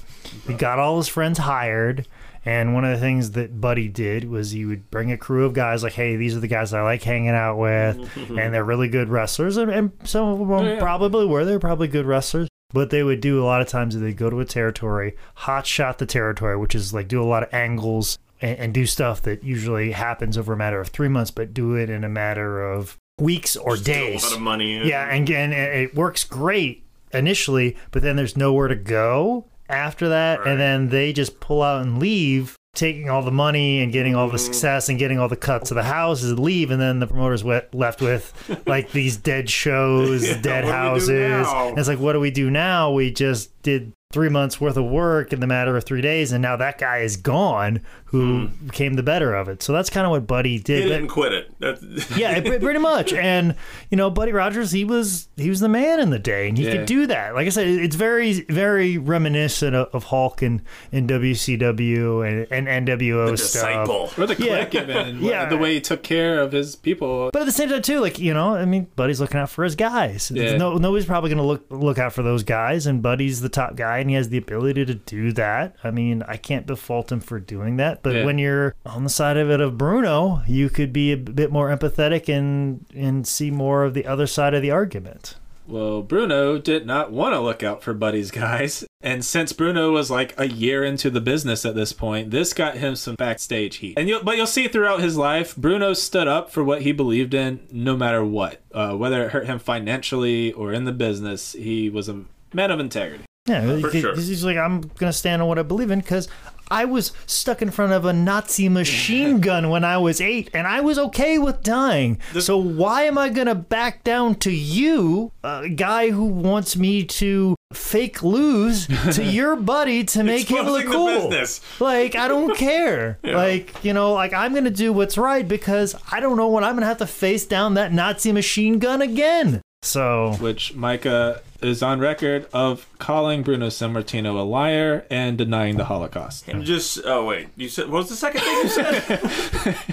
[0.48, 2.08] He got all his friends hired,
[2.44, 5.54] and one of the things that Buddy did was he would bring a crew of
[5.54, 7.98] guys like, "Hey, these are the guys I like hanging out with,
[8.38, 10.80] and they're really good wrestlers." And, and some of them Oh, yeah.
[10.80, 11.46] probably were.
[11.46, 12.49] They're probably good wrestlers.
[12.72, 15.98] But they would do a lot of times they'd go to a territory, hot shot
[15.98, 19.44] the territory, which is like do a lot of angles and, and do stuff that
[19.44, 22.96] usually happens over a matter of three months, but do it in a matter of
[23.20, 24.24] weeks or Still days.
[24.24, 24.88] A lot of money.
[24.88, 30.40] Yeah, and again, it works great initially, but then there's nowhere to go after that,
[30.40, 30.48] Right.
[30.50, 34.28] and then they just pull out and leave, taking all the money and getting all
[34.28, 34.46] the Mm-hmm.
[34.46, 38.02] success and getting all the cuts of the houses, leave, and then the promoters left
[38.02, 38.34] with
[38.68, 41.48] like these dead shows, Yeah, dead what do we do houses.
[41.70, 42.92] And it's like, what do we do now?
[42.92, 46.42] We just did three months worth of work in the matter of three days, and
[46.42, 48.66] now that guy is gone who hmm.
[48.66, 49.62] became the better of it.
[49.62, 50.82] So that's kind of what Buddy did.
[50.82, 51.52] He didn't and quit it.
[51.60, 51.84] That's,
[52.18, 53.14] yeah, it- it- pretty much.
[53.14, 53.54] And
[53.92, 56.66] you know, Buddy Rogers, he was he was the man in the day, and he
[56.66, 56.78] Yeah.
[56.78, 57.36] could do that.
[57.36, 62.88] Like I said, it's very very reminiscent of, of Hulk and, and WCW and, and
[62.88, 63.62] NWO the stuff.
[63.62, 64.10] disciple.
[64.18, 64.66] Or the Yeah.
[64.66, 65.46] click, even, Yeah.
[65.46, 67.30] the way he took care of his people.
[67.32, 69.64] But at the same time, too, like you know, I mean, Buddy's looking out for
[69.64, 70.32] his guys.
[70.34, 70.58] Yeah.
[70.58, 73.76] No, nobody's probably going to look look out for those guys, and Buddy's the top
[73.76, 75.76] guy, and he has the ability to do that.
[75.84, 78.02] I mean, I can't default him for doing that.
[78.04, 78.26] But Yeah.
[78.26, 81.70] when you're on the side of it of Bruno, you could be a bit more
[81.76, 85.36] empathetic and and see more of the other side of the argument.
[85.68, 88.84] Well, Bruno did not want to look out for Buddy's guys.
[89.02, 92.76] And since Bruno was like a year into the business at this point, this got
[92.78, 93.94] him some backstage heat.
[93.96, 97.36] And you'll, but you'll see throughout his life, Bruno stood up for what he believed
[97.36, 101.54] in, no matter what, uh, whether it hurt him financially or in the business.
[101.54, 103.24] He was a man of integrity.
[103.50, 104.16] Yeah, For sure.
[104.16, 106.28] he's like, I'm gonna stand on what I believe in because
[106.72, 110.68] I was stuck in front of a Nazi machine gun when I was eight, and
[110.68, 112.20] I was okay with dying.
[112.40, 117.56] so why am I gonna back down to you, a guy who wants me to
[117.74, 118.86] fake lose
[119.16, 121.32] to your buddy to make him look cool?
[121.80, 123.18] Like I don't care.
[123.24, 126.76] Like you know, like I'm gonna do what's right because I don't know when I'm
[126.76, 129.64] gonna have to face down that Nazi machine gun again.
[129.82, 135.86] So Which Micah is on record of calling Bruno Sammartino a liar and denying the
[135.86, 136.48] Holocaust.
[136.48, 139.78] And just oh wait, you said what was the second thing you said?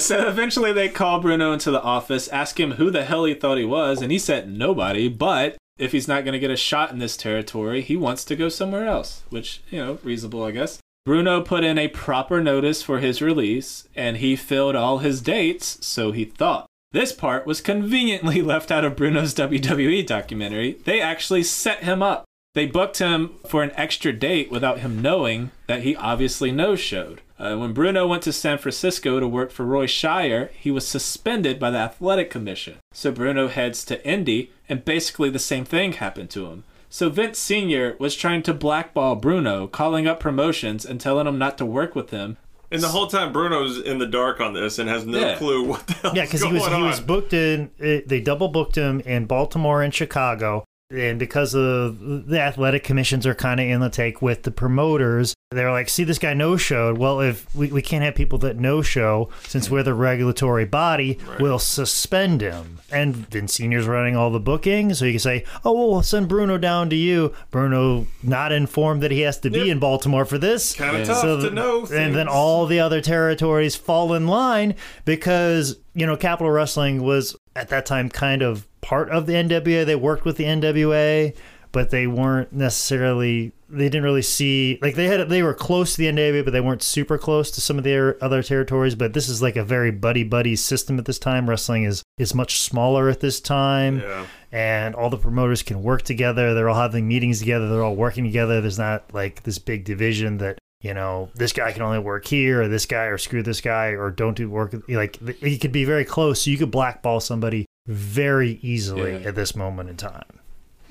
[0.00, 3.58] So eventually they call Bruno into the office, ask him who the hell he thought
[3.58, 6.90] he was, and he said nobody, but if he's not going to get a shot
[6.90, 10.78] in this territory, he wants to go somewhere else, which, you know, reasonable, I guess.
[11.04, 15.84] Bruno put in a proper notice for his release, and he filled all his dates,
[15.84, 16.66] so he thought.
[16.92, 20.72] This part was conveniently left out of Bruno's WWE documentary.
[20.84, 22.24] They actually set him up.
[22.54, 27.20] They booked him for an extra date without him knowing that he obviously no showed.
[27.38, 31.60] Uh, when Bruno went to San Francisco to work for Roy Shire, he was suspended
[31.60, 32.78] by the Athletic Commission.
[32.92, 36.64] So Bruno heads to Indy, and basically the same thing happened to him.
[36.88, 37.94] So Vince Sr.
[38.00, 42.10] was trying to blackball Bruno, calling up promotions and telling him not to work with
[42.10, 42.36] him.
[42.72, 45.36] And the whole time Bruno's in the dark on this and has no Yeah.
[45.36, 47.70] clue what the hell Yeah, because he was going he was booked in.
[47.78, 53.34] They double booked him in Baltimore and Chicago, and because of the athletic commissions are
[53.34, 56.98] kind of in the take with the promoters, they're like, "See, this guy no showed.
[56.98, 61.18] Well, if we, we can't have people that no show, since we're the regulatory body,
[61.38, 65.72] we'll suspend him." And Vince Senior's running all the booking so you can say, "Oh,
[65.72, 69.70] well, we'll send Bruno down to you." Bruno not informed that he has to be
[69.70, 70.72] in Baltimore for this.
[70.72, 74.74] Kinda tough So to th- know And then all the other territories fall in line
[75.04, 79.84] because you know Capital Wrestling was at that time kind of part of the NWA.
[79.86, 81.34] They worked with the NWA,
[81.72, 85.98] but they weren't necessarily they didn't really see like they had they were close to
[85.98, 88.94] the NWA, but they weren't super close to some of their other territories.
[88.96, 91.48] But this is like a very buddy buddy system at this time.
[91.48, 94.26] Wrestling is is much smaller at this time, Yeah.
[94.50, 96.52] and all the promoters can work together.
[96.54, 97.68] They're all having meetings together.
[97.68, 98.60] They're all working together.
[98.60, 102.62] There's not like this big division that you know this guy can only work here,
[102.62, 104.74] or this guy, or screw this guy, or don't do work.
[104.88, 109.28] Like it could be very close, so you could blackball somebody very easily Yeah.
[109.28, 110.24] at this moment in time.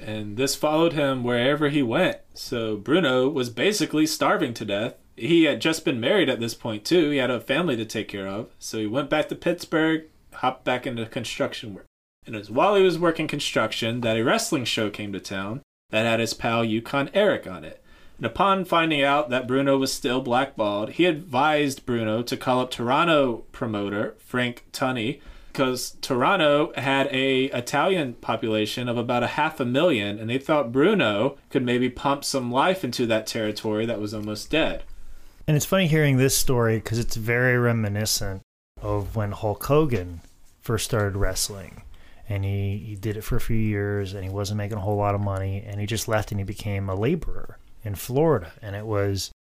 [0.01, 2.17] and this followed him wherever he went.
[2.33, 4.95] So Bruno was basically starving to death.
[5.17, 7.09] He had just been married at this point too.
[7.09, 8.47] He had a family to take care of.
[8.59, 10.03] So he went back to Pittsburgh,
[10.35, 11.85] hopped back into construction work.
[12.25, 15.61] And it was while he was working construction that a wrestling show came to town
[15.89, 17.83] that had his pal Yukon Eric on it.
[18.17, 22.71] And upon finding out that Bruno was still blackballed, he advised Bruno to call up
[22.71, 25.19] Toronto promoter Frank Tunney
[25.51, 30.71] because Toronto had a Italian population of about a half a million, and they thought
[30.71, 34.83] Bruno could maybe pump some life into that territory that was almost dead.
[35.47, 38.43] And it's funny hearing this story because it's very reminiscent
[38.81, 40.21] of when Hulk Hogan
[40.61, 41.81] first started wrestling.
[42.27, 44.97] And he, he did it for a few years and he wasn't making a whole
[44.97, 45.63] lot of money.
[45.65, 48.51] And he just left and he became a laborer in Florida.
[48.61, 49.31] And it was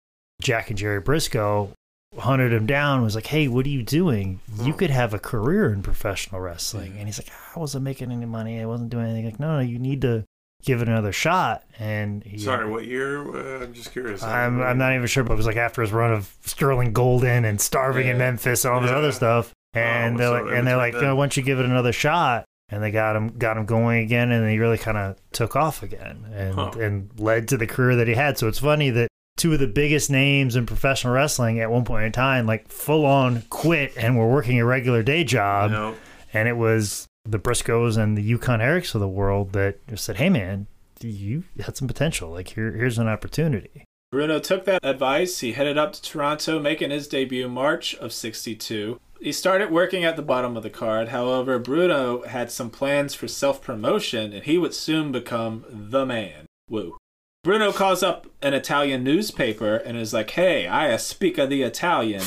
[0.41, 1.71] Jack and Jerry Briscoe
[2.17, 4.41] hunted him down was like, hey, what are you doing?
[4.59, 4.79] You hmm.
[4.79, 6.93] could have a career in professional wrestling.
[6.93, 6.99] Hmm.
[6.99, 8.61] And he's like, I wasn't making any money.
[8.61, 9.27] I wasn't doing anything.
[9.27, 10.25] Like, no, no, you need to
[10.63, 11.65] give it another shot.
[11.79, 13.21] And he, uh, Sorry, what year?
[13.21, 14.23] Uh, I'm just curious.
[14.23, 17.45] I'm, I'm not even sure, but it was like after his run of Sterling Golden
[17.45, 18.97] and starving in Memphis and all this Yeah.
[18.97, 19.53] other stuff.
[19.75, 20.95] Oh, and Oh, they're like, and they're like.
[20.95, 22.45] "Oh, why don't you give it another shot?
[22.71, 25.83] And they got him, got him going again, and he really kind of took off
[25.83, 26.71] again, and Huh.
[26.79, 28.39] and led to the career that he had.
[28.39, 32.05] So it's funny that two of the biggest names in professional wrestling at one point
[32.05, 35.95] in time, like full on quit and were working a regular day job, No.
[36.35, 40.17] and it was the Briscoes and the Yukon Erics of the world that just said,
[40.17, 40.67] "Hey, man,
[41.01, 42.31] you had some potential.
[42.31, 45.41] Like here, here's an opportunity." Bruno took that advice.
[45.41, 48.99] He headed up to Toronto, making his debut March of 62.
[49.21, 51.09] He started working at the bottom of the card.
[51.09, 56.47] However, Bruno had some plans for self promotion and he would soon become the man.
[56.71, 56.97] Woo.
[57.45, 62.25] Bruno calls up an Italian newspaper and is like, Hey, I speak of the Italian.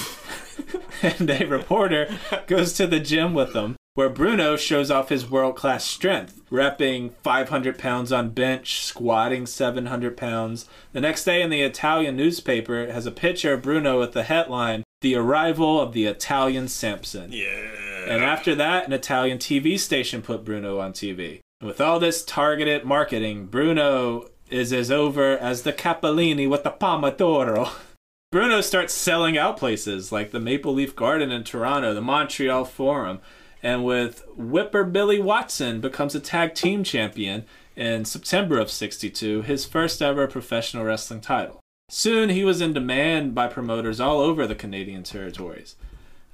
[1.01, 5.55] and a reporter goes to the gym with him, where Bruno shows off his world
[5.55, 10.67] class strength, repping 500 pounds on bench, squatting 700 pounds.
[10.93, 14.23] The next day in the Italian newspaper, it has a picture of Bruno with the
[14.23, 17.31] headline, The Arrival of the Italian Samson.
[17.33, 17.81] Yeah.
[18.07, 21.41] And after that, an Italian TV station put Bruno on TV.
[21.61, 27.71] With all this targeted marketing, Bruno is as over as the Capellini with the Pomodoro.
[28.31, 33.19] Bruno starts selling out places like the Maple Leaf Garden in Toronto, the Montreal Forum,
[33.61, 39.65] and with Whipper Billy Watson becomes a tag team champion in September of 62, his
[39.65, 41.59] first ever professional wrestling title.
[41.89, 45.75] Soon he was in demand by promoters all over the Canadian territories.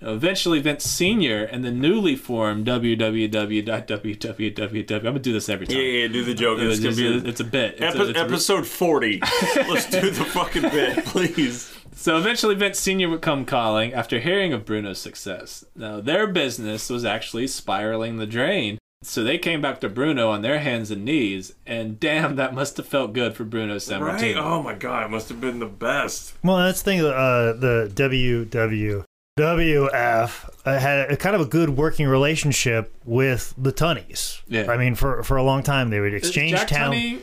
[0.01, 1.43] Eventually, Vince Sr.
[1.43, 4.91] and the newly formed www.www.
[4.95, 5.77] I'm gonna do this every time.
[5.77, 6.59] Yeah, yeah, do the joke.
[6.59, 7.73] It's, It's, gonna be it's a bit.
[7.79, 9.21] It's a- Epi- it's a- episode 40.
[9.67, 11.73] Let's do the fucking bit, please.
[11.93, 13.09] So eventually, Vince Sr.
[13.09, 15.65] would come calling after hearing of Bruno's success.
[15.75, 18.77] Now, their business was actually spiraling the drain.
[19.03, 22.77] So they came back to Bruno on their hands and knees, and damn, that must
[22.77, 24.01] have felt good for Bruno Sammartino.
[24.01, 24.35] Right?
[24.37, 26.33] Oh my god, it must have been the best.
[26.43, 27.01] Well, that's the thing.
[27.01, 29.03] Uh, the WW
[29.37, 34.41] WF uh, had a kind of a good working relationship with the Tunnies.
[34.47, 34.71] Yeah.
[34.71, 36.95] I mean, for for a long time they would exchange Jack talent.
[37.01, 37.19] Tunney,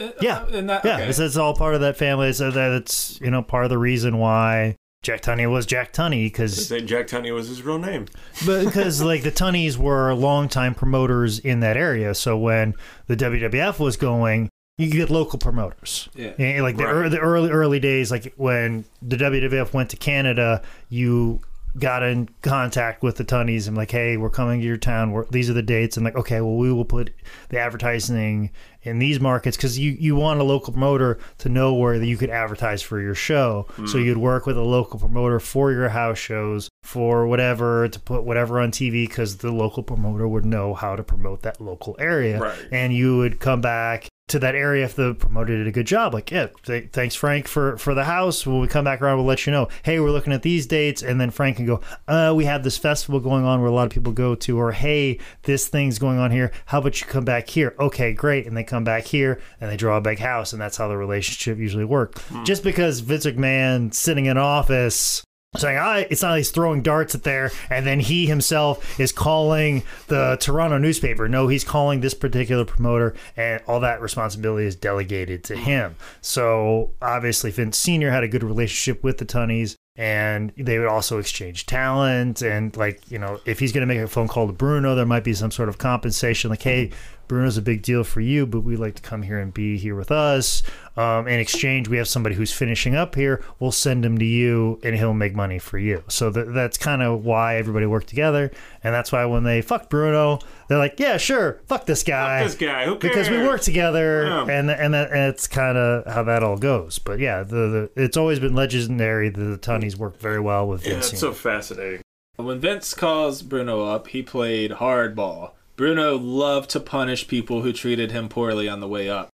[0.00, 0.38] uh, Yeah.
[0.40, 1.08] uh, that, Yeah, okay.
[1.08, 2.32] it's, it's all part of that family.
[2.32, 6.24] So that it's you know part of the reason why Jack Tunney was Jack Tunney
[6.26, 8.06] because Jack Tunney was his real name.
[8.44, 12.14] because like the Tunnies were longtime promoters in that area.
[12.14, 12.74] So when
[13.06, 14.48] the WWF was going,
[14.78, 16.08] you could get local promoters.
[16.14, 16.32] Yeah.
[16.38, 16.94] And, like the, Right.
[17.04, 21.40] ear the early early days, like when the WWF went to Canada, you
[21.78, 25.12] got in contact with the Tunnies and like, hey, we're coming to your town.
[25.12, 27.12] We're, these are the dates, and like, okay, well, we will put
[27.48, 28.50] the advertising
[28.82, 32.30] in these markets because you you want a local promoter to know where you could
[32.30, 33.66] advertise for your show.
[33.86, 34.04] So hmm.
[34.04, 38.60] you'd work with a local promoter for your house shows for whatever to put whatever
[38.60, 42.68] on TV because the local promoter would know how to promote that local area, Right.
[42.70, 46.12] and you would come back to that area if the promoter did a good job.
[46.12, 48.44] Like, yeah, th- thanks Frank for for the house.
[48.44, 49.68] When we come back around, we'll let you know.
[49.84, 51.80] Hey, we're looking at these dates, and then Frank can go.
[52.08, 54.72] Uh, we have this festival going on where a lot of people go to, or
[54.72, 56.50] hey, this thing's going on here.
[56.66, 57.76] How about you come back here?
[57.78, 58.46] Okay, great.
[58.46, 60.96] And they come back here, and they draw a big house, and that's how the
[60.96, 62.20] relationship usually worked.
[62.44, 65.22] Just because Vince McMahon sitting in office.
[65.58, 69.12] Saying, "I." It's not like he's throwing darts at there, and then he himself is
[69.12, 71.28] calling the Toronto newspaper.
[71.28, 75.96] No, he's calling this particular promoter, and all that responsibility is delegated to him.
[76.20, 79.74] So obviously, Vince Senior had a good relationship with the Tunnies.
[79.98, 83.98] And they would also exchange talent, and like you know, if he's going to make
[83.98, 86.50] a phone call to Bruno, there might be some sort of compensation.
[86.50, 86.90] Like, hey,
[87.28, 89.94] Bruno's a big deal for you, but we like to come here and be here
[89.94, 90.62] with us.
[90.96, 93.42] Um, in exchange, we have somebody who's finishing up here.
[93.58, 96.02] We'll send him to you, and he'll make money for you.
[96.08, 98.50] So th- that's kind of why everybody worked together,
[98.82, 102.54] and that's why when they fuck Bruno, they're like, "Yeah, sure, fuck this guy, this
[102.54, 104.46] guy, who because we work together." Yeah.
[104.48, 106.98] And and that, that's kind of how that all goes.
[106.98, 110.86] But yeah, the, the it's always been legendary that the Tunnies work very well with
[110.86, 111.10] Yeah, Vince.
[111.10, 112.00] that's so fascinating.
[112.36, 115.52] When Vince calls Bruno up, he played hardball.
[115.76, 119.28] Bruno loved to punish people who treated him poorly on the way up.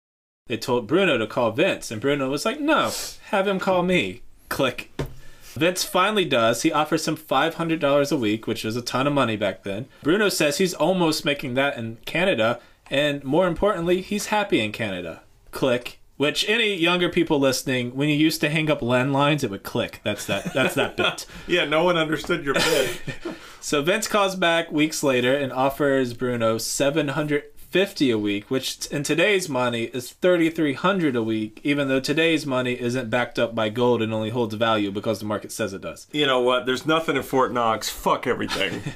[0.48, 2.92] They told Bruno to call Vince, and Bruno was like, no,
[3.30, 4.22] have him call me.
[4.50, 4.92] Click.
[5.54, 6.64] Vince finally does.
[6.64, 9.86] He offers him $500 a week, which was a ton of money back then.
[10.02, 15.22] Bruno says he's almost making that in Canada, and more importantly, he's happy in Canada.
[15.52, 16.00] Click.
[16.18, 20.02] Which any younger people listening, when you used to hang up landlines, it would click.
[20.04, 20.54] That's that.
[20.54, 21.26] That's that bit.
[21.48, 23.02] Yeah, no one understood your bit.
[23.64, 28.88] So Vince calls back weeks later and offers Bruno seven hundred fifty a week, which
[28.88, 31.62] in today's money is thirty three hundred a week.
[31.64, 35.26] Even though today's money isn't backed up by gold and only holds value because the
[35.26, 36.08] market says it does.
[36.12, 36.66] you know what?
[36.66, 37.90] There's nothing in Fort Knox.
[37.90, 38.82] Fuck everything.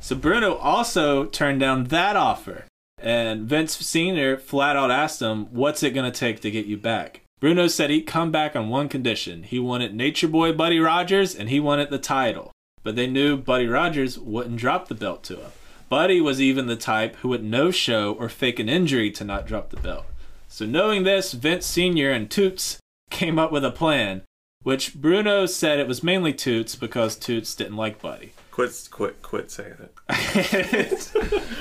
[0.00, 2.66] So Bruno also turned down that offer,
[2.98, 7.22] and Vince Senior flat out asked him, "What's it gonna take to get you back?"
[7.40, 11.48] Bruno said he'd come back on one condition: he wanted Nature Boy Buddy Rogers, and
[11.48, 12.52] he wanted the title.
[12.84, 15.50] But they knew Buddy Rogers wouldn't drop the belt to him.
[15.88, 19.46] Buddy was even the type who would no show or fake an injury to not
[19.46, 20.06] drop the belt.
[20.48, 22.78] So knowing this, Vince Senior and Toots
[23.10, 24.22] came up with a plan,
[24.62, 28.32] which Bruno said it was mainly Toots because Toots didn't like Buddy.
[28.50, 29.76] quit, quit, quit saying
[30.08, 31.12] it.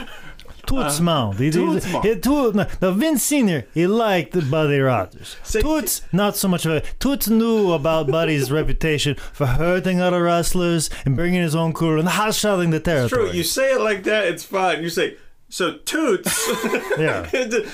[0.65, 0.99] Toots.
[0.99, 1.03] Uh,
[1.37, 2.05] he, Toots he, Mount.
[2.05, 5.35] he, Toot- no, the Vince Senior, he liked Buddy Rogers.
[5.43, 6.81] Say- Toots, not so much of a.
[6.99, 12.07] Toots knew about Buddy's reputation for hurting other wrestlers and bringing his own crew and
[12.07, 13.29] hot the territory.
[13.29, 14.81] True, you say it like that, it's fine.
[14.81, 15.17] You say,
[15.49, 16.49] so toots.
[16.97, 17.27] Yeah.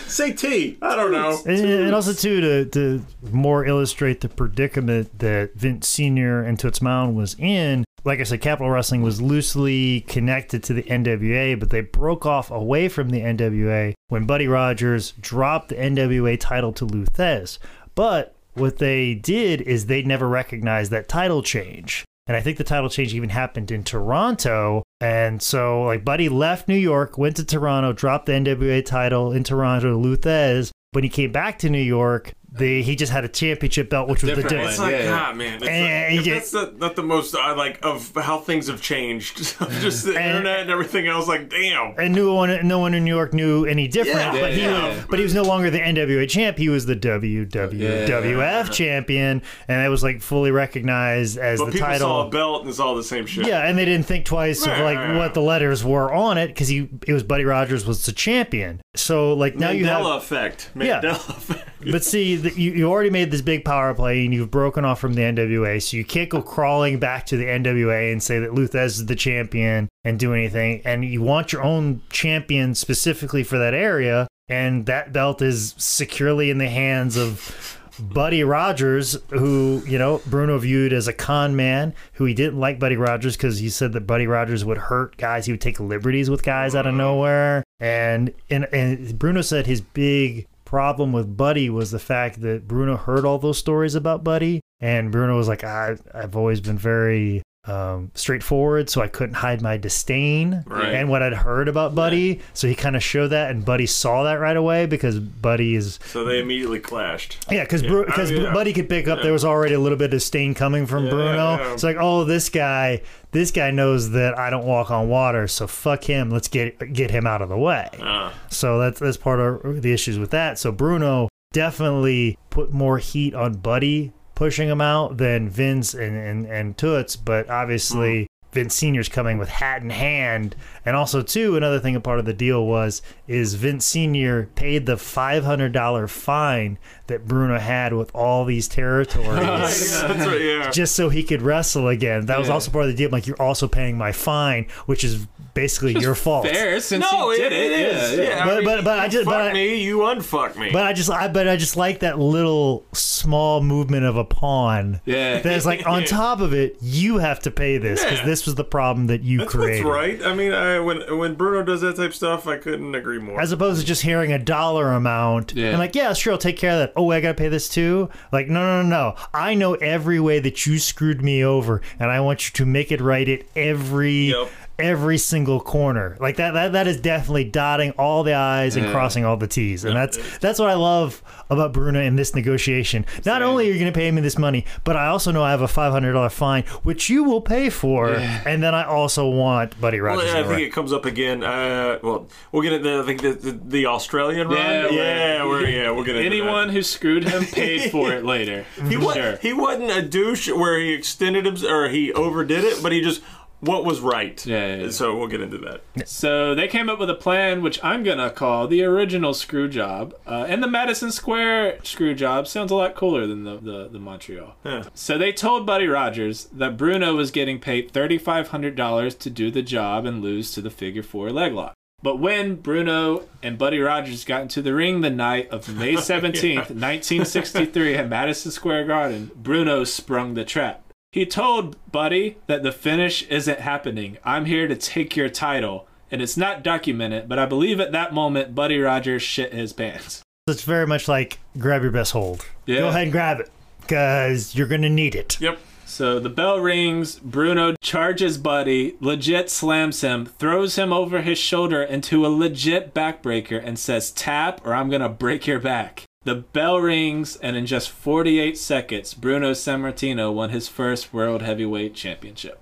[0.07, 0.77] say T.
[0.81, 1.39] I don't know.
[1.45, 6.79] And, and also too to, to more illustrate the predicament that Vince Senior and Toots
[6.79, 7.85] Mondt was in.
[8.05, 12.49] Like I said, Capital Wrestling was loosely connected to the NWA, but they broke off
[12.49, 17.59] away from the NWA when Buddy Rogers dropped the NWA title to Lou Thesz.
[17.95, 22.05] But what they did is they never recognized that title change.
[22.27, 24.83] And I think the title change even happened in Toronto.
[25.01, 29.43] And so, like, Buddy left New York, went to Toronto, dropped the NWA title in
[29.43, 30.71] Toronto to Lou Thesz.
[30.91, 34.21] When he came back to New York, the, he just had a championship belt, which
[34.23, 34.71] was the Different difference.
[34.73, 35.25] It's like, Yeah, yeah.
[35.29, 35.55] ah, man.
[35.55, 38.67] It's And like, you if that's the, not the most, uh, like, of how things
[38.67, 39.37] have changed.
[39.81, 41.93] Just the internet and everything else, like, damn.
[41.99, 44.17] and no one, no one in New York knew any different.
[44.35, 46.57] Yeah, but he, yeah, was, but he was no longer the NWA champ.
[46.57, 51.87] He was the WWF champion, and it was like fully recognized as But the people
[51.87, 52.07] title.
[52.07, 53.47] saw a belt and it's all the same shit.
[53.47, 55.17] Yeah, and they didn't think twice of like right, right.
[55.17, 58.81] what the letters were on it because he it was Buddy Rogers was the champion.
[58.95, 60.71] So like now Mandela you have effect.
[60.75, 61.01] Yeah.
[61.01, 61.69] Mandela effect.
[61.91, 64.99] But see, the, you, you already made this big power play and you've broken off
[64.99, 68.53] from the NWA, so you can't go crawling back to the NWA and say that
[68.53, 70.81] Lou Thesz is the champion and do anything.
[70.85, 76.49] And you want your own champion specifically for that area, and that belt is securely
[76.49, 77.75] in the hands of.
[78.01, 82.79] Buddy Rogers, who, you know, Bruno viewed as a con man, who he didn't like
[82.79, 85.47] Buddy Rogers because he said that Buddy Rogers would hurt guys.
[85.47, 87.61] He would take liberties with guys out of nowhere.
[87.81, 92.95] And, and, and Bruno said his big problem with Buddy was the fact that Bruno
[92.95, 97.41] heard all those stories about Buddy, and Bruno was like, I, I've always been very
[97.65, 100.93] um, straightforward, so I couldn't hide my disdain Right.
[100.95, 102.39] and what I'd heard about Buddy.
[102.53, 105.99] So he kind of showed that, and Buddy saw that right away because Buddy is
[106.05, 107.37] So they immediately clashed.
[107.51, 108.03] yeah, because Yeah.
[108.05, 108.53] because I mean, yeah.
[108.53, 111.09] Buddy could pick up there was already a little bit of disdain coming from Yeah,
[111.11, 111.57] Bruno.
[111.57, 111.73] yeah.
[111.73, 113.01] It's like, oh, this guy,
[113.33, 116.29] this guy knows that I don't walk on water, so fuck him.
[116.29, 117.87] Let's get get him out of the way.
[118.01, 120.57] Uh, So that's that's part of the issues with that.
[120.57, 126.45] So Bruno definitely put more heat on Buddy pushing him out than Vince and and,
[126.45, 128.53] and Toots, but obviously hmm.
[128.53, 131.93] Vince Senior's coming with hat in hand, and also too another thing.
[131.93, 136.79] A part of the deal was is Vince Senior paid the five hundred dollar fine
[137.07, 139.27] that Bruno had with all these territories.
[140.01, 140.71] That's right, yeah.
[140.71, 142.27] Just so he could wrestle again.
[142.27, 143.09] That was also part of the deal.
[143.09, 146.47] Like you're also paying my fine, which is basically your fault.
[146.47, 147.71] Fair since No, he it, did it.
[147.71, 148.11] it is.
[148.17, 148.43] Yeah, Yeah, yeah.
[148.43, 150.69] I But- mean, but- but I you just- but fuck I- me, you unfuck me.
[150.71, 155.01] But I just, I but I just like that little small movement of a pawn.
[155.05, 155.39] Yeah.
[155.39, 158.25] That's like on top of it, you have to pay this because Yeah.
[158.25, 159.85] this was the problem that you that's created.
[159.85, 160.23] what's right.
[160.23, 163.39] I mean, I, when when Bruno does that type of stuff, I couldn't agree more.
[163.41, 165.69] As opposed to just hearing a dollar amount Yeah.
[165.69, 166.93] and like, yeah, sure, I'll take care of that.
[166.95, 168.09] Oh, I gotta pay this too.
[168.31, 169.15] Like, no, no, no, no.
[169.33, 172.91] I know every way that you screwed me over, and I want you to make
[172.91, 174.31] it right at every.
[174.31, 174.49] Yep.
[174.79, 178.91] Every single corner, like that, that, that is definitely dotting all the i's and Yeah.
[178.91, 183.05] crossing all the t's, and that's that's what I love about Bruno in this negotiation.
[183.25, 185.51] Not only are you going to pay me this money, but I also know I
[185.51, 189.29] have a five hundred dollar fine, which you will pay for, and then I also
[189.29, 190.31] want Buddy well, Rogers.
[190.31, 190.63] yeah, I think ring.
[190.65, 191.43] it comes up again.
[191.43, 194.57] Uh, well, we'll get into I think the, the, the Australian run.
[194.57, 198.23] Yeah, we're- yeah, we're yeah, we'll get into Anyone who screwed him paid for it
[198.35, 198.65] later.
[198.87, 199.37] He, for wa- sure.
[199.41, 203.21] he wasn't a douche where he extended him or he overdid it, but he just
[203.61, 204.43] what was right.
[204.45, 204.89] Yeah, yeah, yeah.
[204.89, 206.07] So we'll get into that.
[206.07, 210.13] So they came up with a plan, which I'm gonna call the original screw job,
[210.25, 213.99] uh, and the Madison Square screw job sounds a lot cooler than the the, the
[213.99, 214.55] Montreal.
[214.63, 214.83] Yeah.
[214.93, 219.29] So they told Buddy Rogers that Bruno was getting paid thirty five hundred dollars to
[219.29, 221.73] do the job and lose to the figure four leg lock.
[222.01, 226.55] But when Bruno and Buddy Rogers got into the ring the night of May 17th,
[226.55, 230.81] 1963 at Madison Square Garden, Bruno sprung the trap.
[231.11, 234.19] He told Buddy that the finish isn't happening.
[234.23, 235.87] I'm here to take your title.
[236.11, 240.23] And it's not documented, but I believe at that moment Buddy Rogers shit his pants.
[240.47, 242.45] It's very much like grab your best hold.
[242.65, 242.79] Yeah.
[242.79, 243.49] Go ahead and grab it
[243.81, 245.39] because you're going to need it.
[245.41, 245.59] Yep.
[245.85, 251.81] So the bell rings, Bruno charges Buddy, legit slams him, throws him over his shoulder
[251.81, 256.05] into a legit backbreaker, and says, Tap or I'm gonna break your back.
[256.25, 261.95] The bell rings, and in just 48 seconds, Bruno Sammartino won his first World Heavyweight
[261.95, 262.59] Championship.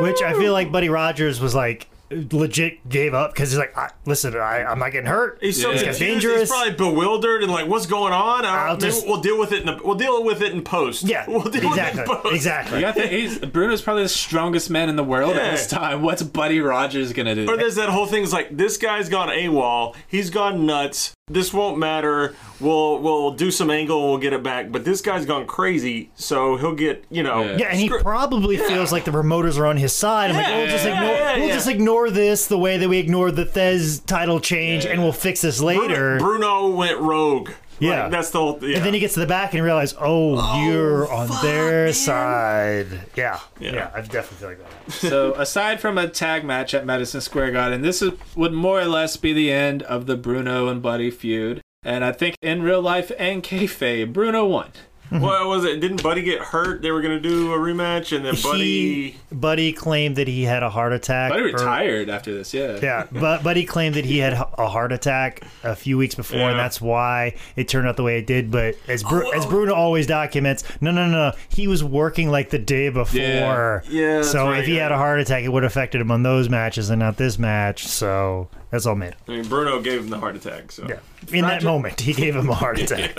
[0.00, 3.90] Which I feel like Buddy Rogers was like legit gave up because he's like, I,
[4.04, 5.38] listen, I, I'm not getting hurt.
[5.40, 5.76] He's so Yeah.
[5.78, 6.00] confused.
[6.00, 6.40] dangerous.
[6.40, 8.44] He's probably bewildered and like, what's going on?
[8.44, 9.60] Uh, I'll just- we'll deal with it.
[9.60, 11.04] In the, we'll deal with it in post.
[11.04, 12.34] Yeah, we'll deal exactly, with it in post.
[12.34, 12.78] exactly.
[12.78, 15.42] You got to, he's, Bruno's probably the strongest man in the world Yeah.
[15.42, 16.02] at this time.
[16.02, 17.48] What's Buddy Rogers gonna do?
[17.48, 18.24] Or there's that whole thing.
[18.24, 19.94] It's like this guy's gone AWOL.
[20.08, 21.12] He's gone nuts.
[21.28, 22.36] This won't matter.
[22.60, 23.98] We'll we'll do some angle.
[24.00, 24.70] and We'll get it back.
[24.70, 27.42] But this guy's gone crazy, so he'll get you know.
[27.42, 27.56] Yeah.
[27.56, 30.30] Yeah, and he screw- probably feels like the promoters are on his side.
[30.30, 31.54] I'm like, we'll just ignore, yeah, we'll yeah.
[31.54, 35.40] just ignore this the way that we ignored the Thesz title change, and we'll fix
[35.40, 36.16] this later.
[36.20, 37.50] Bruno went rogue.
[37.78, 38.02] Yeah.
[38.04, 38.58] Like, that's the whole.
[38.62, 38.76] Yeah.
[38.78, 42.86] And then he gets to the back and realizes, oh, oh, you're on their side.
[43.14, 43.74] Yeah, Yeah.
[43.74, 44.92] yeah, I definitely feel like that.
[45.10, 48.86] so aside from a tag match at Madison Square Garden, this is, would more or
[48.86, 51.60] less be the end of the Bruno and Buddy feud.
[51.82, 54.70] And I think in real life and kayfabe, Bruno won.
[55.06, 55.20] Mm-hmm.
[55.20, 55.80] what was it?
[55.80, 56.82] Didn't Buddy get hurt?
[56.82, 59.10] They were gonna do a rematch, and then Buddy.
[59.12, 61.30] He, Buddy claimed that he had a heart attack.
[61.30, 62.78] Buddy or- retired after this, yeah.
[62.82, 66.50] Yeah, but Buddy claimed that he had a heart attack a few weeks before, Yeah.
[66.50, 68.50] and that's why it turned out the way it did.
[68.50, 69.48] But as Bru- as oh.
[69.50, 73.84] Bruno always documents, no, no, no, he was working like the day before.
[73.88, 74.84] Yeah, that's so right, if he yeah.
[74.84, 77.38] had a heart attack, it would have affected him on those matches and not this
[77.38, 77.86] match.
[77.86, 79.14] So that's all made.
[79.28, 80.72] I mean, Bruno gave him the heart attack.
[80.72, 80.86] So.
[80.88, 80.98] Yeah,
[81.32, 83.16] in that moment, he gave him a heart attack.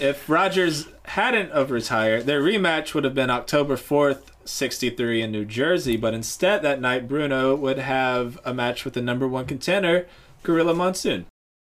[0.00, 5.44] If Rogers hadn't of retired, their rematch would have been October 4th, 63 in New
[5.44, 10.06] Jersey, but instead that night Bruno would have a match with the number one contender,
[10.42, 11.26] Gorilla Monsoon.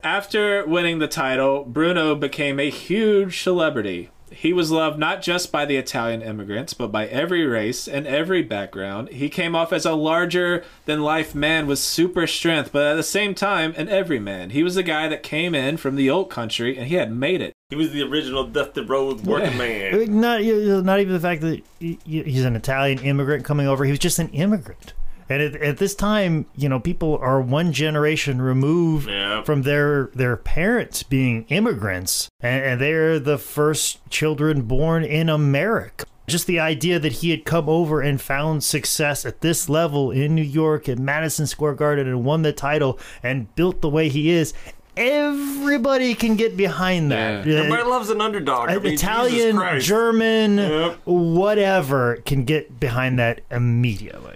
[0.04, 4.10] After winning the title, Bruno became a huge celebrity.
[4.30, 8.42] He was loved not just by the Italian immigrants, but by every race and every
[8.42, 9.10] background.
[9.10, 13.04] He came off as a larger than life man with super strength, but at the
[13.04, 14.50] same time, an everyman.
[14.52, 17.42] He was the guy that came in from the old country and he had made
[17.42, 17.54] it.
[17.70, 20.20] He was the original Dusty Road working man.
[20.20, 23.86] Not not even the fact that he's an Italian immigrant coming over.
[23.86, 24.94] He was just an immigrant.
[25.30, 29.44] And at, at this time, you know, people are one generation removed Yeah.
[29.44, 36.06] from their their parents being immigrants, and, and they're the first children born in America.
[36.28, 40.36] Just the idea that he had come over and found success at this level in
[40.36, 44.30] New York at Madison Square Garden and won the title and built the way he
[44.30, 44.54] is.
[44.98, 47.46] Everybody can get behind that.
[47.46, 47.60] Yeah.
[47.60, 48.70] Everybody loves an underdog.
[48.70, 50.98] I mean, Italian, German, Yep.
[51.06, 54.36] whatever can get behind that immediately.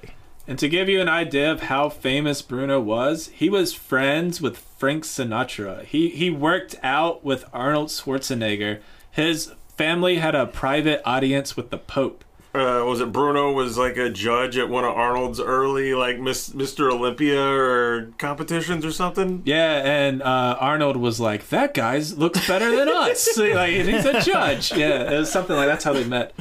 [0.52, 4.58] And to give you an idea of how famous Bruno was, he was friends with
[4.58, 5.86] Frank Sinatra.
[5.86, 8.82] He he worked out with Arnold Schwarzenegger.
[9.10, 12.26] His family had a private audience with the Pope.
[12.54, 16.50] uh, was it Bruno was like a judge at one of Arnold's early like Miss,
[16.50, 16.92] Mr.
[16.92, 19.44] Olympia or competitions or something.
[19.46, 24.20] Yeah, and uh, Arnold was like, "That guy's looks better than us." like he's a
[24.20, 24.74] judge.
[24.74, 26.34] Yeah, it was something like that's how they met.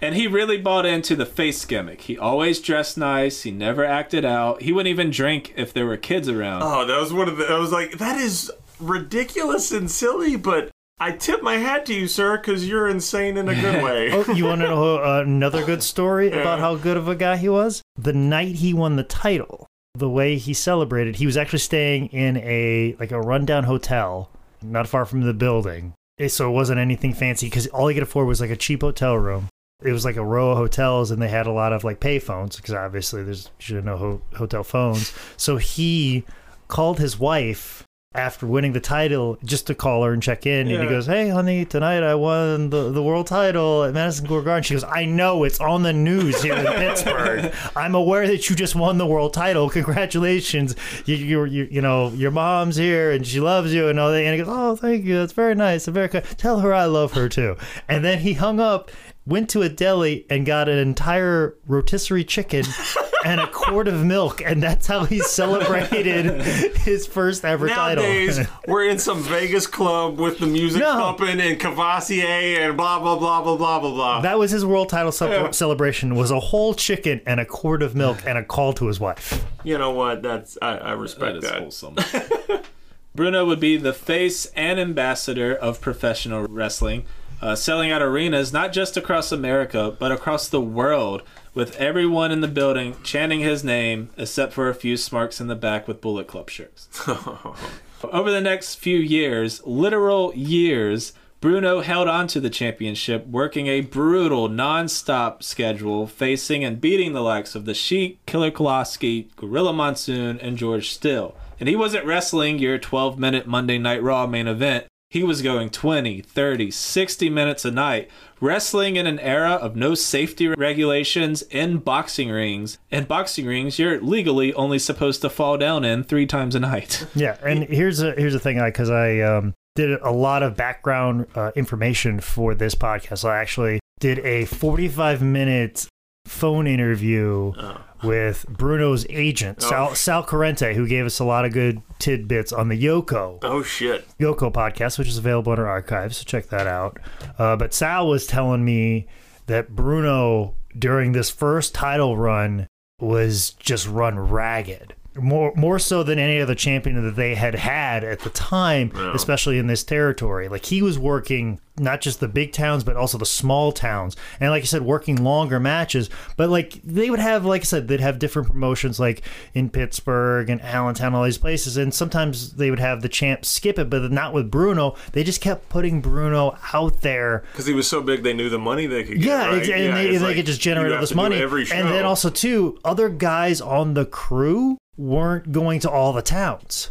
[0.00, 2.02] And he really bought into the face gimmick.
[2.02, 3.42] He always dressed nice.
[3.42, 4.62] He never acted out.
[4.62, 6.62] He wouldn't even drink if there were kids around.
[6.62, 7.46] Oh, that was one of the.
[7.46, 10.70] I was like, that is ridiculous and silly, but
[11.00, 14.12] I tip my hat to you, sir, because you're insane in a good way.
[14.12, 17.36] Oh, you want to know uh, another good story about how good of a guy
[17.36, 17.82] he was?
[17.96, 22.36] The night he won the title, the way he celebrated, he was actually staying in
[22.38, 24.30] a like a rundown hotel,
[24.62, 25.94] not far from the building.
[26.26, 29.16] So it wasn't anything fancy because all he could afford was like a cheap hotel
[29.16, 29.48] room.
[29.84, 32.18] It was like a row of hotels, and they had a lot of like pay
[32.18, 35.12] phones because obviously there's know ho- hotel phones.
[35.36, 36.24] So he
[36.66, 40.66] called his wife after winning the title just to call her and check in.
[40.66, 44.42] And he goes, Hey, honey, tonight I won the, the world title at Madison Square
[44.42, 44.62] Garden.
[44.64, 47.54] She goes, I know it's on the news here in Pittsburgh.
[47.76, 49.68] I'm aware that you just won the world title.
[49.70, 50.74] Congratulations.
[51.04, 54.24] You, you, you, you know, your mom's here and she loves you and all that.
[54.24, 55.18] And he goes, Oh, thank you.
[55.18, 55.86] That's very nice.
[55.86, 56.24] Very kind.
[56.36, 57.56] Tell her I love her too.
[57.88, 58.90] And then he hung up.
[59.28, 62.64] Went to a deli and got an entire rotisserie chicken
[63.26, 66.40] and a quart of milk, and that's how he celebrated
[66.78, 68.52] his first ever Nowadays, title.
[68.68, 70.94] we're in some Vegas club with the music No.
[70.94, 74.20] pumping and Cavassier and blah blah blah blah blah blah blah.
[74.22, 76.14] That was his world title ce- celebration.
[76.14, 79.44] Was a whole chicken and a quart of milk and a call to his wife.
[79.62, 80.22] you know what?
[80.22, 81.58] That's I, I respect is that.
[81.60, 81.96] wholesome.
[83.14, 87.04] Bruno would be the face and ambassador of professional wrestling,
[87.40, 91.22] uh, selling out arenas not just across America, but across the world,
[91.54, 95.56] with everyone in the building chanting his name, except for a few smarks in the
[95.56, 96.88] back with Bullet Club shirts.
[98.04, 103.80] Over the next few years, literal years, Bruno held on to the championship, working a
[103.80, 110.40] brutal, non-stop schedule, facing and beating the likes of the Sheik, Killer Kowalski, Gorilla Monsoon,
[110.40, 111.36] and George Steele.
[111.60, 114.86] And he wasn't wrestling your 12-minute Monday Night Raw main event.
[115.10, 118.10] He was going 20, 30, 60 minutes a night,
[118.42, 122.76] wrestling in an era of no safety regulations in boxing rings.
[122.90, 127.06] In boxing rings, you're legally only supposed to fall down in three times a night.
[127.14, 130.56] Yeah, and here's a here's the thing, I because I um, did a lot of
[130.56, 133.24] background uh, information for this podcast.
[133.24, 135.88] I actually did a 45 minute
[136.26, 137.54] phone interview
[138.02, 142.68] with Bruno's agent, Sal, Sal Corrente, who gave us a lot of good tidbits on
[142.68, 144.06] the Yoko Oh shit!
[144.18, 146.18] Yoko podcast, which is available in our archives.
[146.18, 146.98] So check that out.
[147.38, 149.06] Uh, but Sal was telling me
[149.46, 152.66] that Bruno during this first title run
[153.00, 154.94] was just run ragged.
[155.18, 159.58] More, more so than any other champion that they had had at the time, especially
[159.58, 160.48] in this territory.
[160.48, 164.50] Like he was working not just the big towns, but also the small towns, and
[164.50, 166.10] like I said, working longer matches.
[166.36, 169.22] But like they would have, like I said, they'd have different promotions, like
[169.54, 173.78] in Pittsburgh and Allentown, all these places, and sometimes they would have the champ skip
[173.78, 174.96] it, but not with Bruno.
[175.12, 178.58] They just kept putting Bruno out there Because he was so big, they knew the
[178.58, 179.26] money they could get.
[179.26, 179.62] yeah, right?
[179.62, 181.40] and Yeah, they, they like, could just generate all this money.
[181.40, 186.90] And then also too, other guys on the crew weren't going to all the towns,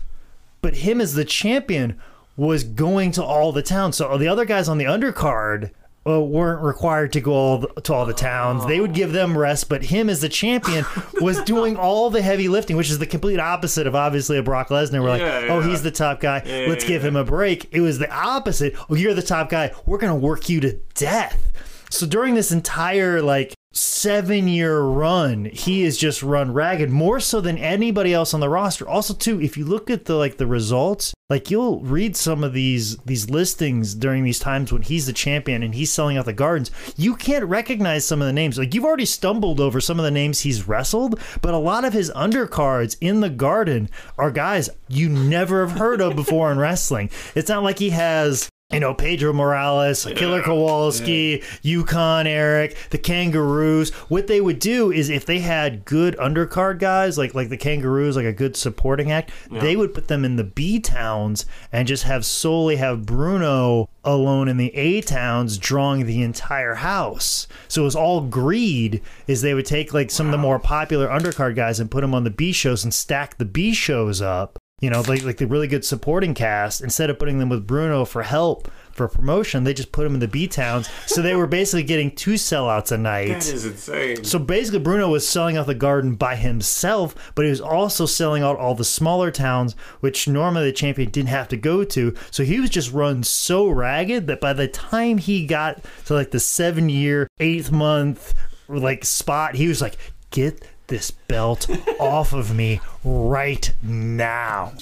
[0.62, 2.00] but him as the champion
[2.36, 3.98] was going to all the towns.
[3.98, 5.72] So the other guys on the undercard.
[6.10, 8.66] Uh, weren't required to go all the, to all the towns.
[8.66, 10.86] They would give them rest, but him as the champion
[11.20, 14.70] was doing all the heavy lifting, which is the complete opposite of obviously a Brock
[14.70, 15.04] Lesnar.
[15.04, 16.44] We're like, Yeah, oh, he's the top guy.
[16.46, 17.68] Yeah, Let's give him a break.
[17.74, 18.74] It was the opposite.
[18.90, 19.74] Oh, you're the top guy.
[19.86, 21.52] We're gonna work you to death.
[21.90, 27.40] So during this entire like seven year run, he has just run ragged more so
[27.40, 28.88] than anybody else on the roster.
[28.88, 32.54] Also, too, if you look at the like the results, like you'll read some of
[32.54, 36.34] these these listings during these times when he's the champion and he's selling out the
[36.34, 38.58] gardens, you can't recognize some of the names.
[38.58, 41.94] Like you've already stumbled over some of the names he's wrestled, but a lot of
[41.94, 47.10] his undercards in the garden are guys you never have heard of before in wrestling.
[47.36, 53.92] It's not like he has you know, Pedro Morales, Killer Kowalski, Yukon Eric, the Kangaroos.
[54.10, 58.18] What they would do is if they had good undercard guys, like like the Kangaroos,
[58.18, 62.04] like a good supporting act, they would put them in the B towns and just
[62.04, 67.48] have solely have Bruno alone in the A towns drawing the entire house.
[67.70, 71.08] So it was all greed is they would take like some of the more popular
[71.08, 74.60] undercard guys and put them on the B shows and stack the B shows up
[74.80, 78.06] you know, like like the really good supporting cast, instead of putting them with Bruno
[78.06, 80.88] for help for promotion, they just put them in the B towns.
[81.08, 83.30] So they were basically getting two sellouts a night.
[83.30, 84.24] That is insane.
[84.24, 88.44] So basically, Bruno was selling out the garden by himself, but he was also selling
[88.44, 92.14] out all the smaller towns, which normally the champion didn't have to go to.
[92.30, 96.30] So he was just run so ragged that by the time he got to like
[96.30, 98.36] the seven year, eighth month
[98.68, 99.98] like spot, he was like,
[100.30, 101.68] get this belt
[102.00, 104.74] off of me right now.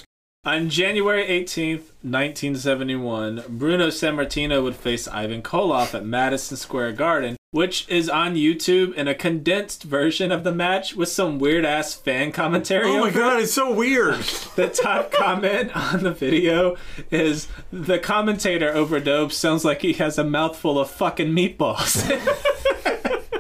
[0.46, 7.90] On January 18th, 1971, Bruno Sammartino would face Ivan Koloff at Madison Square Garden, which
[7.90, 12.32] is on YouTube in a condensed version of the match with some weird ass fan
[12.32, 12.88] commentary.
[12.88, 14.20] Oh my over god, it's so weird.
[14.56, 16.78] The top comment on the video
[17.12, 22.06] is the commentator overdubs sounds like he has a mouthful of fucking meatballs.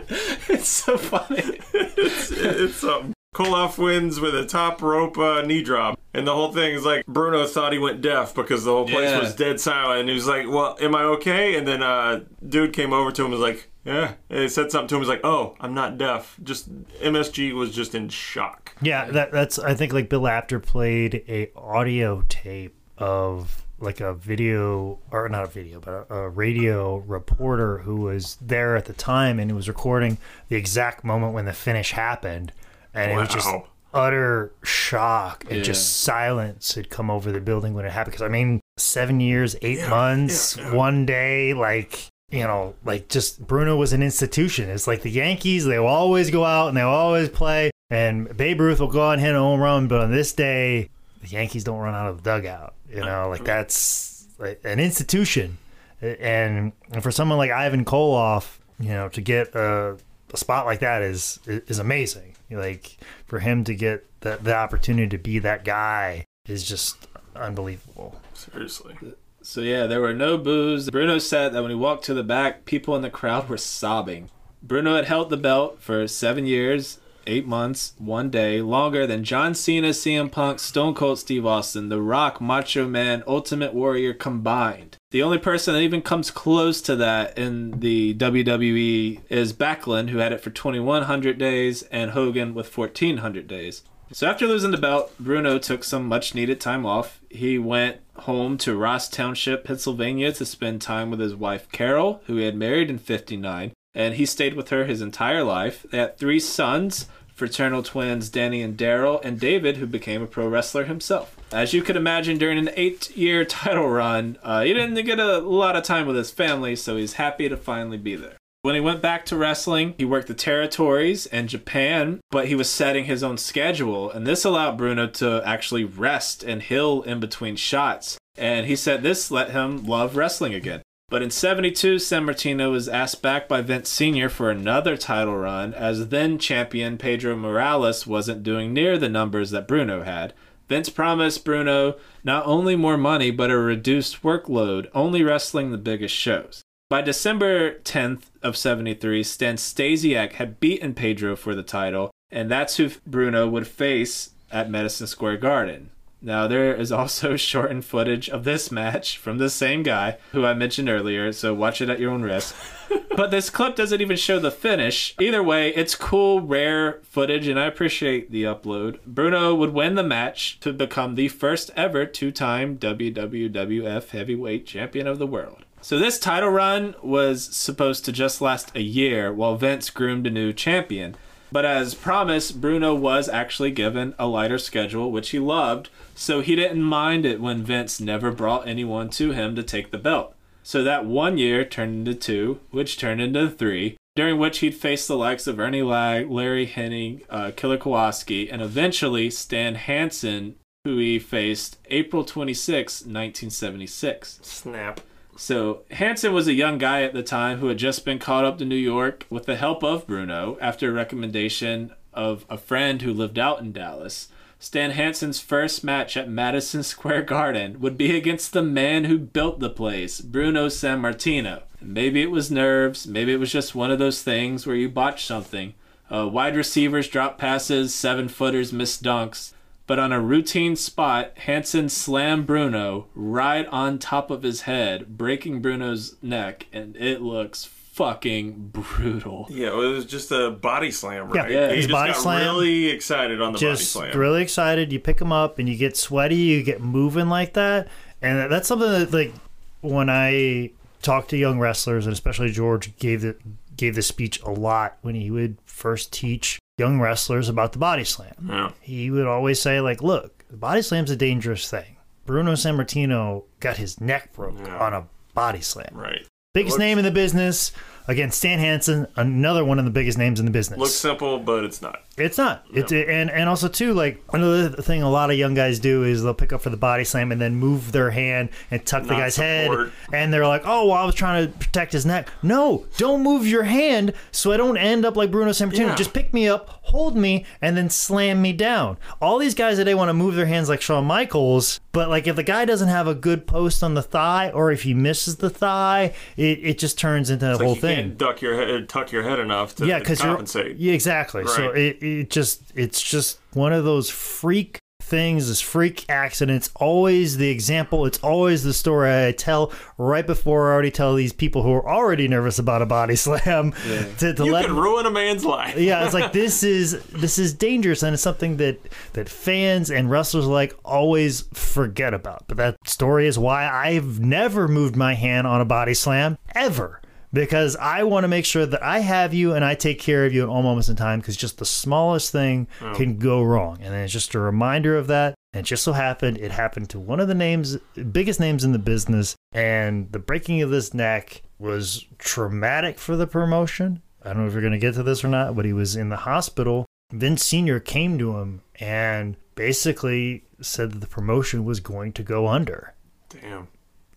[0.49, 1.59] it's so funny.
[1.73, 3.13] it's something.
[3.33, 5.99] Koloff wins with a top rope uh, knee drop.
[6.13, 9.09] And the whole thing is like Bruno thought he went deaf because the whole place
[9.09, 9.19] Yeah.
[9.19, 9.99] was dead silent.
[10.01, 11.57] And he was like, Well, am I okay?
[11.57, 14.13] And then uh, dude came over to him and was like, Yeah.
[14.29, 14.99] And he said something to him.
[15.01, 16.37] He was like, Oh, I'm not deaf.
[16.43, 18.73] Just MSG was just in shock.
[18.81, 24.13] Yeah, that that's I think like Bill Apter played a audio tape of like a
[24.13, 28.93] video or not a video but a, a radio reporter who was there at the
[28.93, 30.17] time and who was recording
[30.49, 32.51] the exact moment when the finish happened
[32.93, 33.47] and it was just
[33.93, 35.63] utter shock and Yeah.
[35.63, 39.55] just silence had come over the building when it happened because I mean 7 years
[39.61, 44.67] 8 months one day like you know, like just Bruno was an institution.
[44.67, 47.69] It's like the Yankees; they will always go out and they will always play.
[47.91, 50.89] And Babe Ruth will go out and hit a home run, but on this day,
[51.25, 52.73] the Yankees don't run out of the dugout.
[52.89, 55.57] You know, like that's like an institution.
[56.01, 59.97] And, and for someone like Ivan Koloff, you know, to get a,
[60.33, 62.35] a spot like that is is amazing.
[62.51, 68.19] Like for him to get the, the opportunity to be that guy is just unbelievable.
[68.33, 68.95] Seriously.
[69.41, 70.89] So yeah, there were no boos.
[70.89, 74.29] Bruno said that when he walked to the back, people in the crowd were sobbing.
[74.61, 76.97] Bruno had held the belt for seven years,
[77.27, 82.01] eight months, one day, longer than John Cena, CM Punk, Stone Cold Steve Austin, The
[82.01, 84.97] Rock, Macho Man, Ultimate Warrior combined.
[85.11, 90.17] The only person that even comes close to that in the WWE is Backlund, who
[90.17, 93.83] had it for 2,100 days, and Hogan with 1,400 days.
[94.11, 97.21] So after losing the belt, Bruno took some much needed time off.
[97.29, 102.37] He went home to Ross Township, Pennsylvania to spend time with his wife Carol, who
[102.37, 105.85] he had married in 59, and he stayed with her his entire life.
[105.89, 110.47] They had three sons, fraternal twins Danny and Daryl, and David, who became a pro
[110.47, 111.35] wrestler himself.
[111.51, 115.39] As you could imagine, during an eight year title run, uh, he didn't get a
[115.39, 118.35] lot of time with his family, so he's happy to finally be there.
[118.65, 122.67] When he went back to wrestling, he worked the territories and Japan, but he was
[122.67, 127.57] setting his own schedule, and this allowed Bruno to actually rest and heal in between
[127.57, 128.17] shots.
[128.35, 130.81] And he said this let him love wrestling again.
[131.07, 134.27] But in 72, Sammartino was asked back by Vince Sr.
[134.27, 139.67] for another title run, as then champion Pedro Morales wasn't doing near the numbers that
[139.67, 140.33] Bruno had.
[140.67, 146.15] Vince promised Bruno not only more money, but a reduced workload, only wrestling the biggest
[146.15, 146.63] shows.
[146.89, 152.77] By December 10th of 73, Stan Stasiak had beaten Pedro for the title, and that's
[152.77, 155.91] who Bruno would face at Madison Square Garden.
[156.25, 160.55] Now, there is also shortened footage of this match from the same guy who I
[160.55, 162.55] mentioned earlier, so watch it at your own risk.
[163.15, 165.13] but this clip doesn't even show the finish.
[165.21, 168.97] Either way, it's cool, rare footage, and I appreciate the upload.
[169.05, 175.05] Bruno would win the match to become the first ever two time WWF Heavyweight Champion
[175.05, 175.63] of the world.
[175.79, 180.31] So this title run was supposed to just last a year while Vince groomed a
[180.31, 181.15] new champion.
[181.51, 186.55] But as promised, Bruno was actually given a lighter schedule, which he loved, so he
[186.55, 190.33] didn't mind it when Vince never brought anyone to him to take the belt.
[190.63, 195.05] So that one year turned into two, which turned into three, during which he'd face
[195.05, 200.55] the likes of Ernie Ladd, Larry Hennig, uh, Killer Kowalski, and eventually Stan Hansen,
[200.85, 204.39] who he faced April 26, 1976.
[204.41, 205.01] Snap.
[205.37, 208.57] So Hansen was a young guy at the time who had just been caught up
[208.59, 213.13] to New York with the help of Bruno after a recommendation of a friend who
[213.13, 214.29] lived out in Dallas.
[214.59, 219.59] Stan Hansen's first match at Madison Square Garden would be against the man who built
[219.59, 221.63] the place, Bruno Sammartino.
[221.81, 225.25] Maybe it was nerves, maybe it was just one of those things where you botch
[225.25, 225.73] something.
[226.09, 229.53] Uh, wide receivers drop passes, seven footers miss dunks.
[229.87, 235.61] But on a routine spot, Hansen slammed Bruno right on top of his head, breaking
[235.61, 239.47] Bruno's neck, and it looks fucking brutal.
[239.49, 241.51] Yeah, it was just a body slam, Yeah, right?
[241.51, 242.41] yeah, he just body got slam.
[242.41, 244.19] really excited on the just body slam.
[244.19, 244.91] really excited.
[244.91, 246.35] You pick them up and you get sweaty.
[246.35, 247.87] You get moving like that,
[248.21, 249.33] and that's something that like
[249.81, 250.71] when I
[251.01, 253.35] talk to young wrestlers, and especially George gave the
[253.77, 258.03] gave the speech a lot when he would first teach young wrestlers about the body
[258.03, 258.33] slam.
[258.49, 258.71] yeah.
[258.81, 263.77] He would always say like, "Look, the body slam's a dangerous thing." Bruno Sammartino got
[263.77, 264.79] his neck broke Yeah.
[264.79, 265.89] on a body slam.
[265.93, 266.25] Right.
[266.55, 267.73] Biggest name in the business.
[268.07, 270.79] Again, Stan Hansen, another one of the biggest names in the business.
[270.79, 272.03] Looks simple, but it's not.
[272.17, 272.63] It's not.
[272.73, 276.23] It's and and also too like another thing a lot of young guys do is
[276.23, 279.09] they'll pick up for the body slam and then move their hand and tuck the
[279.09, 279.87] guy's support.
[279.87, 282.29] head and they're like, oh, well, I was trying to protect his neck.
[282.41, 285.87] No, don't move your hand so I don't end up like Bruno Sammartino.
[285.87, 285.95] Yeah.
[285.95, 288.97] Just pick me up, hold me, and then slam me down.
[289.21, 292.37] All these guys today want to move their hands like Shawn Michaels, but like if
[292.37, 295.49] the guy doesn't have a good post on the thigh or if he misses the
[295.49, 299.11] thigh, it, it just turns into a Like whole thing can't duck your head, tuck
[299.11, 300.77] your head enough to yeah, because you're compensate.
[300.77, 301.45] yeah, exactly.
[301.47, 306.57] So it, it just it's just one of those freak things, this freak accident.
[306.57, 308.05] It's always the example.
[308.05, 311.87] It's always the story I tell right before I already tell these people who are
[311.87, 313.71] already nervous about a body slam
[314.17, 315.77] to, to you let can ruin a man's life.
[315.77, 318.79] yeah, it's like this is this is dangerous, and it's something that
[319.13, 322.45] that fans and wrestlers like always forget about.
[322.47, 327.01] But that story is why I've never moved my hand on a body slam ever.
[327.35, 330.33] Because I want to make sure that I have you and I take care of
[330.33, 331.19] you at all moments in time.
[331.19, 332.93] Because just the smallest thing oh.
[332.95, 335.35] can go wrong, and it's just a reminder of that.
[335.53, 337.77] And it just so happened it happened to one of the names,
[338.11, 343.27] biggest names in the business, and the breaking of this neck was traumatic for the
[343.27, 344.01] promotion.
[344.23, 345.97] I don't know if you're going to get to this or not, but he was
[345.97, 346.85] in the hospital.
[347.11, 347.81] Vince Sr.
[347.81, 352.93] came to him and basically said that the promotion was going to go under.
[353.29, 353.67] Damn.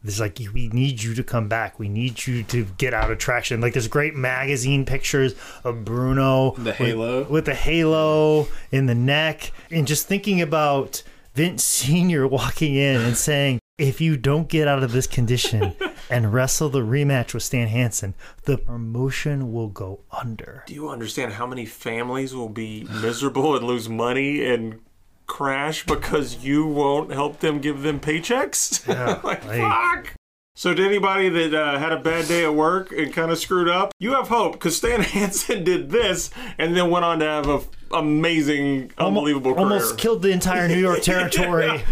[0.05, 1.79] It's like, we need you to come back.
[1.79, 3.61] We need you to get out of traction.
[3.61, 5.35] Like, there's great magazine pictures
[5.65, 6.53] of Bruno.
[6.53, 7.23] The with- halo.
[7.25, 9.53] With, the halo in the neck.
[9.71, 11.03] And just thinking about
[11.35, 12.27] Vince Sr.
[12.29, 15.75] walking in and saying, if you don't get out of this condition
[16.11, 20.65] and wrestle the rematch with Stan Hansen, the promotion will go under.
[20.67, 24.81] Do you understand how many families will be miserable and lose money and
[25.29, 28.85] crash because you won't help them give them paychecks?
[28.89, 30.15] Yeah, like, fuck.
[30.57, 33.69] So, to anybody that uh, had a bad day at work and kind of screwed
[33.69, 37.49] up, you have hope because Stan Hansen did this and then went on to have
[37.49, 39.63] a f- amazing, unbelievable career.
[39.65, 41.83] almost killed the entire New York territory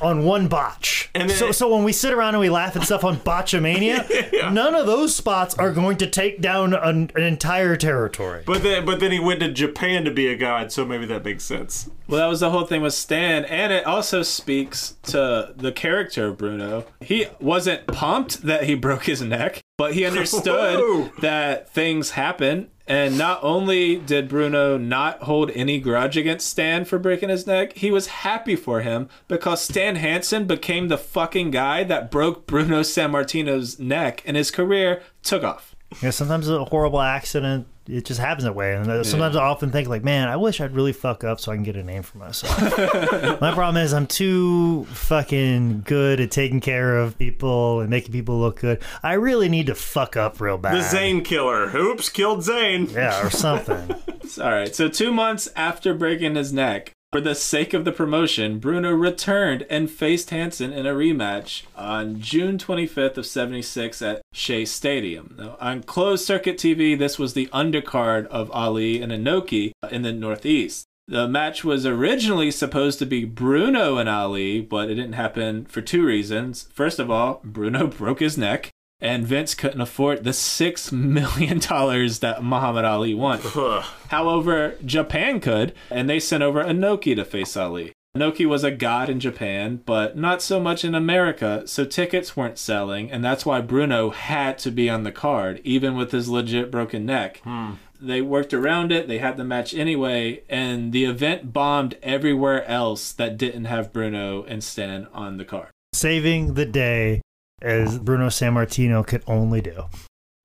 [0.00, 1.10] on one botch.
[1.14, 4.52] And then- so, so when we sit around and we laugh and stuff on Botchamania,
[4.52, 8.42] none of those spots are going to take down an, an entire territory.
[8.46, 11.24] But then, but then he went to Japan to be a god, so maybe that
[11.24, 11.88] makes sense.
[12.08, 16.26] Well, that was the whole thing with Stan, and it also speaks to the character
[16.28, 16.84] of Bruno.
[17.00, 22.68] He wasn't pumped that he broke his neck, but he understood that things happen.
[22.86, 27.72] And not only did Bruno not hold any grudge against Stan for breaking his neck,
[27.74, 32.80] he was happy for him because Stan Hansen became the fucking guy that broke Bruno
[32.80, 35.73] Sammartino's neck, and his career took off.
[36.00, 38.74] You know, sometimes a horrible accident, it just happens that way.
[38.74, 41.52] And uh, sometimes I often think, like, man, I wish I'd really fuck up so
[41.52, 42.58] I can get a name for myself.
[43.40, 48.38] My problem is I'm too fucking good at taking care of people and making people
[48.38, 48.82] look good.
[49.02, 50.76] I really need to fuck up real bad.
[50.76, 51.74] The Zane killer.
[51.76, 52.88] Oops, killed Zane.
[52.90, 53.94] Yeah, or something.
[54.40, 58.58] All right, so two months after breaking his neck, for the sake of the promotion,
[58.58, 64.64] Bruno returned and faced Hansen in a rematch on June 25th of 76 at Shea
[64.64, 65.36] Stadium.
[65.38, 70.12] Now, on closed circuit TV, this was the undercard of Ali and Inoki in the
[70.12, 70.86] Northeast.
[71.06, 75.82] The match was originally supposed to be Bruno and Ali, but it didn't happen for
[75.82, 76.66] two reasons.
[76.72, 78.70] First of all, Bruno broke his neck,
[79.04, 83.38] and Vince couldn't afford the $6 million that Muhammad Ali won.
[84.08, 87.92] However, Japan could, and they sent over Inoki to face Ali.
[88.16, 92.58] Inoki was a god in Japan, but not so much in America, so tickets weren't
[92.58, 96.70] selling, and that's why Bruno had to be on the card, even with his legit
[96.70, 97.42] broken neck.
[97.44, 97.72] Hmm.
[98.00, 103.12] They worked around it, they had the match anyway, and the event bombed everywhere else
[103.12, 105.68] that didn't have Bruno and Stan on the card.
[105.92, 107.20] Saving the day
[107.64, 109.84] as Bruno Sammartino could only do.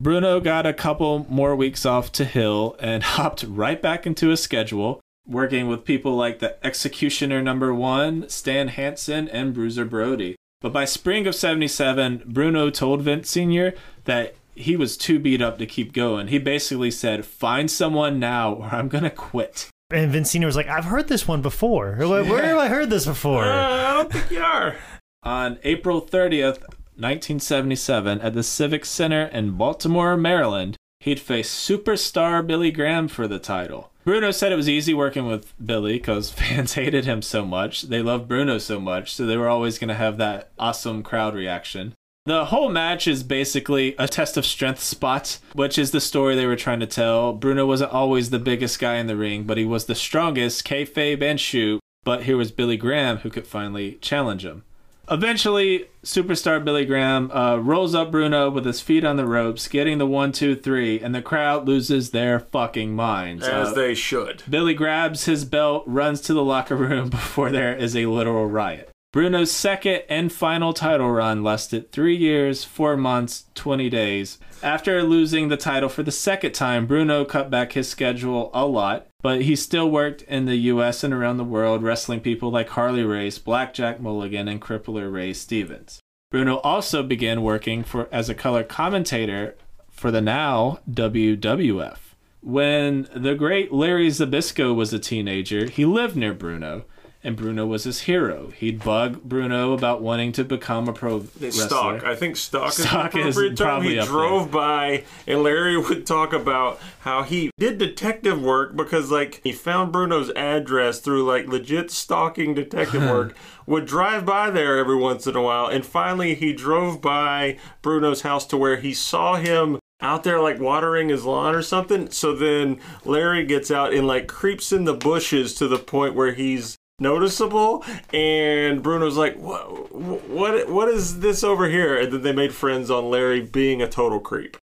[0.01, 4.41] Bruno got a couple more weeks off to Hill and hopped right back into his
[4.41, 10.35] schedule, working with people like the Executioner number one, Stan Hansen, and Bruiser Brody.
[10.61, 13.73] But by spring of 77, Bruno told Vince Sr.
[14.05, 16.27] that he was too beat up to keep going.
[16.27, 19.69] He basically said, Find someone now or I'm going to quit.
[19.91, 21.95] And Vince Senior was like, I've heard this one before.
[21.95, 23.45] Where, where have I heard this before?
[23.45, 24.75] Uh, I don't think you are.
[25.23, 26.61] On April 30th,
[26.99, 33.39] 1977, at the Civic Center in Baltimore, Maryland, he'd face superstar Billy Graham for the
[33.39, 33.91] title.
[34.03, 37.83] Bruno said it was easy working with Billy because fans hated him so much.
[37.83, 41.35] They loved Bruno so much, so they were always going to have that awesome crowd
[41.35, 41.93] reaction.
[42.25, 46.45] The whole match is basically a test of strength spot, which is the story they
[46.45, 47.33] were trying to tell.
[47.33, 51.21] Bruno wasn't always the biggest guy in the ring, but he was the strongest, kayfabe
[51.21, 51.79] and shoot.
[52.03, 54.63] But here was Billy Graham who could finally challenge him.
[55.11, 59.97] Eventually, superstar Billy Graham uh, rolls up Bruno with his feet on the ropes, getting
[59.97, 63.47] the one, two, three, and the crowd loses their fucking minds.
[63.47, 64.43] As Uh, they should.
[64.49, 68.88] Billy grabs his belt, runs to the locker room before there is a literal riot.
[69.11, 74.37] Bruno's second and final title run lasted three years, four months, 20 days.
[74.61, 79.07] After losing the title for the second time, Bruno cut back his schedule a lot,
[79.23, 83.03] but he still worked in the US and around the world, wrestling people like Harley
[83.03, 85.99] Race, Blackjack Mulligan, and Crippler Ray Stevens.
[86.29, 89.55] Bruno also began working for as a color commentator
[89.89, 91.97] for the now WWF.
[92.41, 96.85] When the great Larry Zbyszko was a teenager, he lived near Bruno,
[97.21, 98.51] and Bruno was his hero.
[98.55, 101.51] He'd bug Bruno about wanting to become a pro wrestler.
[101.51, 102.03] Stock.
[102.03, 103.67] I think stock, Stock is is the appropriate term.
[103.67, 109.11] probably He drove by, and Larry would talk about how he did detective work because,
[109.11, 113.35] like, he found Bruno's address through like legit stalking detective work.
[113.65, 118.21] Would drive by there every once in a while, and finally he drove by Bruno's
[118.21, 122.09] house to where he saw him out there like watering his lawn or something.
[122.09, 126.33] So then Larry gets out and like creeps in the bushes to the point where
[126.33, 127.83] he's noticeable
[128.13, 132.91] and Bruno's like what what what is this over here and then they made friends
[132.91, 134.57] on Larry being a total creep.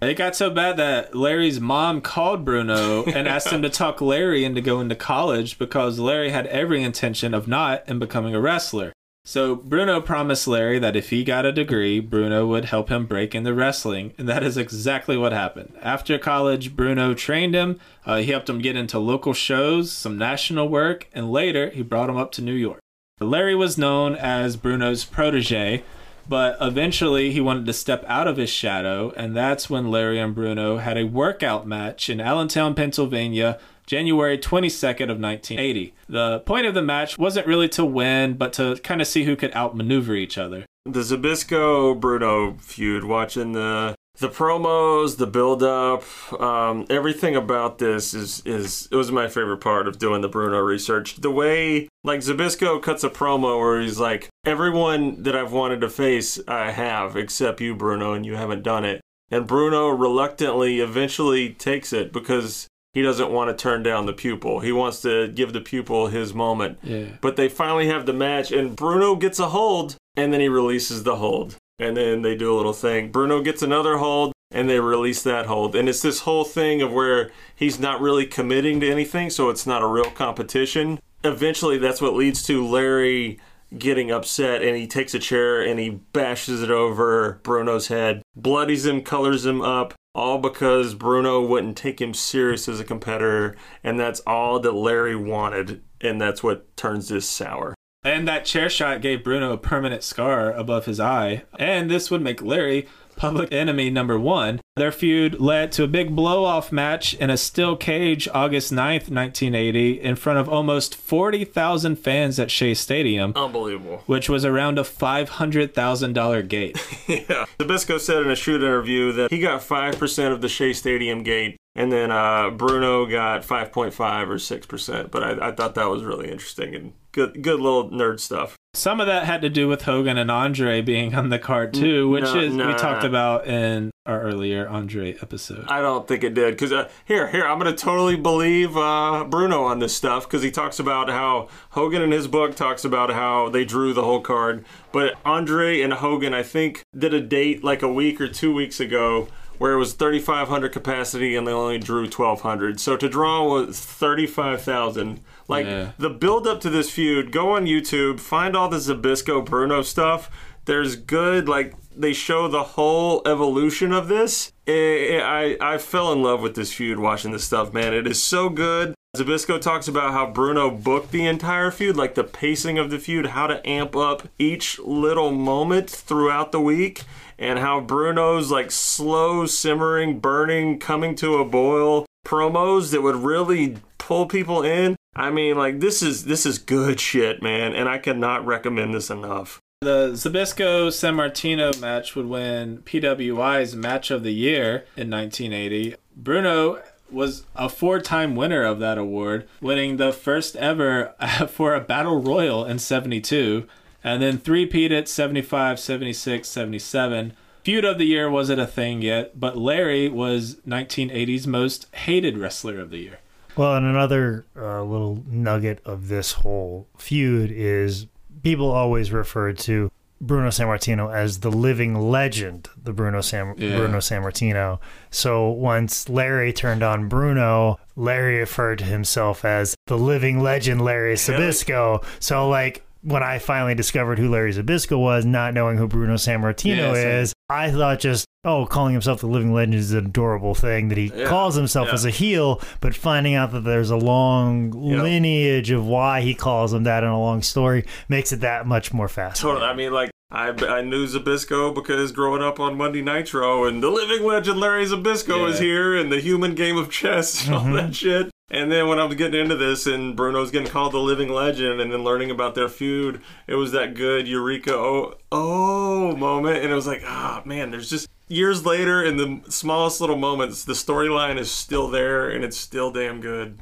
[0.00, 4.44] It got so bad that Larry's mom called Bruno and asked him to talk Larry
[4.44, 8.92] into going to college because Larry had every intention of not and becoming a wrestler.
[9.26, 13.34] So Bruno promised Larry that if he got a degree, Bruno would help him break
[13.34, 15.72] into wrestling, and that is exactly what happened.
[15.80, 17.80] After college, Bruno trained him.
[18.04, 22.10] Uh, he helped him get into local shows, some national work, and later he brought
[22.10, 22.80] him up to New York.
[23.18, 25.84] Larry was known as Bruno's protege,
[26.28, 30.34] but eventually he wanted to step out of his shadow, and that's when Larry and
[30.34, 35.94] Bruno had a workout match in Allentown, Pennsylvania, January 22nd of 1980.
[36.08, 39.36] The point of the match wasn't really to win, but to kind of see who
[39.36, 40.66] could outmaneuver each other.
[40.86, 46.04] The Zbyszko Bruno feud, watching the the promos, the build up,
[46.40, 50.60] um, everything about this is is it was my favorite part of doing the Bruno
[50.60, 51.16] research.
[51.16, 55.88] The way like Zbyszko cuts a promo where he's like, "Everyone that I've wanted to
[55.88, 61.50] face, I have, except you, Bruno, and you haven't done it." And Bruno reluctantly eventually
[61.50, 64.60] takes it because he doesn't want to turn down the pupil.
[64.60, 66.78] He wants to give the pupil his moment.
[66.82, 67.06] Yeah.
[67.20, 71.02] But they finally have the match, and Bruno gets a hold, and then he releases
[71.02, 71.56] the hold.
[71.80, 73.10] And then they do a little thing.
[73.10, 75.74] Bruno gets another hold, and they release that hold.
[75.74, 79.66] And it's this whole thing of where he's not really committing to anything, so it's
[79.66, 81.00] not a real competition.
[81.24, 83.40] Eventually, that's what leads to Larry
[83.76, 88.86] getting upset, and he takes a chair and he bashes it over Bruno's head, bloodies
[88.86, 93.98] him, colors him up, all because Bruno wouldn't take him serious as a competitor, and
[93.98, 97.74] that's all that Larry wanted, and that's what turns this sour.
[98.04, 102.20] And that chair shot gave Bruno a permanent scar above his eye, and this would
[102.20, 102.86] make Larry
[103.16, 104.60] public enemy number one.
[104.76, 109.08] Their feud led to a big blow off match in a steel cage August 9th,
[109.08, 114.02] 1980, in front of almost 40,000 fans at Shea Stadium, Unbelievable.
[114.06, 116.76] which was around a $500,000 gate.
[117.08, 117.44] yeah.
[117.58, 121.56] Zbyszko said in a shoot interview that he got 5% of the Shea Stadium gate,
[121.76, 125.10] and then uh, Bruno got 5.5 or 6%.
[125.10, 128.56] But I, I thought that was really interesting and good, good little nerd stuff.
[128.74, 132.08] Some of that had to do with Hogan and Andre being on the card too,
[132.08, 132.76] which No, is we nah.
[132.76, 135.64] talked about in our earlier Andre episode.
[135.68, 139.62] I don't think it did because uh, here, here, I'm gonna totally believe uh, Bruno
[139.62, 143.48] on this stuff because he talks about how Hogan in his book talks about how
[143.48, 147.80] they drew the whole card, but Andre and Hogan, I think, did a date like
[147.82, 152.02] a week or two weeks ago where it was 3,500 capacity and they only drew
[152.02, 152.80] 1,200.
[152.80, 155.20] So to draw was 35,000.
[155.48, 155.90] Like Yeah.
[155.98, 160.30] the build up to this feud, go on YouTube, find all the Zbyszko Bruno stuff.
[160.64, 164.52] There's good, like they show the whole evolution of this.
[164.66, 167.92] I, I I fell in love with this feud watching this stuff, man.
[167.92, 168.94] It is so good.
[169.14, 173.26] Zbyszko talks about how Bruno booked the entire feud, like the pacing of the feud,
[173.26, 177.02] how to amp up each little moment throughout the week,
[177.38, 183.76] and how Bruno's like slow simmering, burning, coming to a boil promos that would really
[183.98, 184.96] pull people in.
[185.14, 189.10] I mean, like this is this is good shit, man, and I cannot recommend this
[189.10, 189.60] enough.
[189.82, 195.94] The Zbyszko San Martino match would win PWI's Match of the Year in 1980.
[196.16, 196.80] Bruno
[197.14, 201.14] was a four time winner of that award, winning the first ever
[201.48, 203.66] for a Battle Royal in 72,
[204.02, 207.32] and then three peated 75, 76, 77.
[207.62, 212.78] Feud of the Year wasn't a thing yet, but Larry was 1980's most hated wrestler
[212.78, 213.18] of the year.
[213.56, 218.06] Well, and another uh, little nugget of this whole feud is
[218.42, 219.90] people always refer to
[220.26, 223.76] Bruno Sammartino as the living legend, the Bruno Sam Yeah.
[223.76, 224.78] Bruno Sammartino.
[225.10, 231.14] So once Larry turned on Bruno, Larry referred to himself as the living legend Larry
[231.14, 232.04] Zbyszko.
[232.20, 236.94] So like when I finally discovered who Larry Zbyszko was, not knowing who Bruno Sammartino
[236.94, 240.88] Yeah, is, I thought just, oh, calling himself the living legend is an adorable thing
[240.88, 241.94] that he Yeah, calls himself yeah.
[241.94, 245.02] as a heel, but finding out that there's a long Yep.
[245.02, 248.92] lineage of why he calls him that and a long story makes it that much
[248.92, 249.60] more fascinating.
[249.60, 249.70] Totally.
[249.70, 253.90] I mean, like I, I knew Zbyszko because growing up on Monday Nitro, and the
[253.90, 257.74] living legend Larry Zbyszko is here, and the human game of chess and all mm-hmm.
[257.74, 258.30] that shit.
[258.50, 261.80] And then when I was getting into this, and Bruno's getting called the living legend,
[261.80, 266.70] and then learning about their feud, it was that good Eureka oh oh moment, and
[266.70, 270.74] it was like, ah man, there's just years later, in the smallest little moments, the
[270.74, 273.58] storyline is still there, and it's still damn good.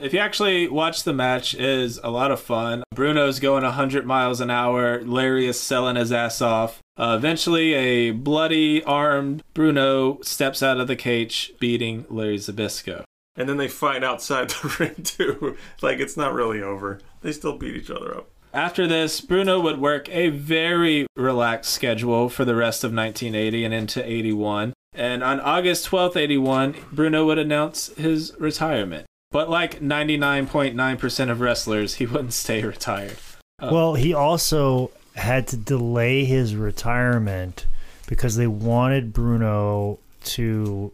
[0.00, 2.82] If you actually watch the match, it is a lot of fun.
[2.94, 5.00] Bruno's going 100 miles an hour.
[5.02, 6.80] Larry is selling his ass off.
[6.96, 13.04] Uh, eventually, a bloody armed Bruno steps out of the cage, beating Larry Zbyszko.
[13.36, 15.56] And then they fight outside the ring too.
[15.82, 17.00] Like it's not really over.
[17.22, 18.28] They still beat each other up.
[18.52, 23.74] After this, Bruno would work a very relaxed schedule for the rest of 1980 and
[23.74, 24.72] into 81.
[24.94, 29.06] And on August 12th, 81, Bruno would announce his retirement.
[29.32, 33.16] But like 99.9% of wrestlers, he wouldn't stay retired.
[33.60, 37.66] Uh, well, he also had to delay his retirement
[38.06, 40.92] because they wanted Bruno to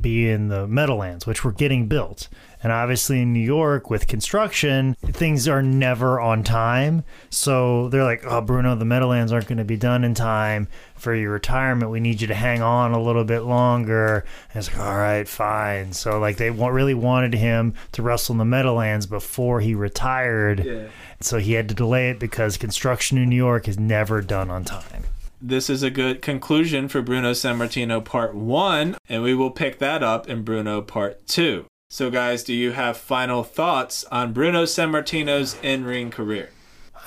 [0.00, 2.28] be in the Meadowlands, which were getting built.
[2.62, 7.02] And obviously in New York with construction, things are never on time.
[7.28, 11.12] So they're like, oh, Bruno, the Meadowlands aren't going to be done in time for
[11.12, 11.90] your retirement.
[11.90, 14.24] We need you to hang on a little bit longer.
[14.54, 15.92] And it's like, all right, fine.
[15.92, 20.64] So like they really wanted him to wrestle in the Meadowlands before he retired.
[20.64, 20.86] Yeah.
[21.20, 24.64] So he had to delay it because construction in New York is never done on
[24.64, 25.04] time.
[25.44, 30.00] This is a good conclusion for Bruno Sammartino Part 1, and we will pick that
[30.00, 31.66] up in Bruno Part 2.
[31.90, 36.50] So, guys, do you have final thoughts on Bruno Sammartino's in ring career?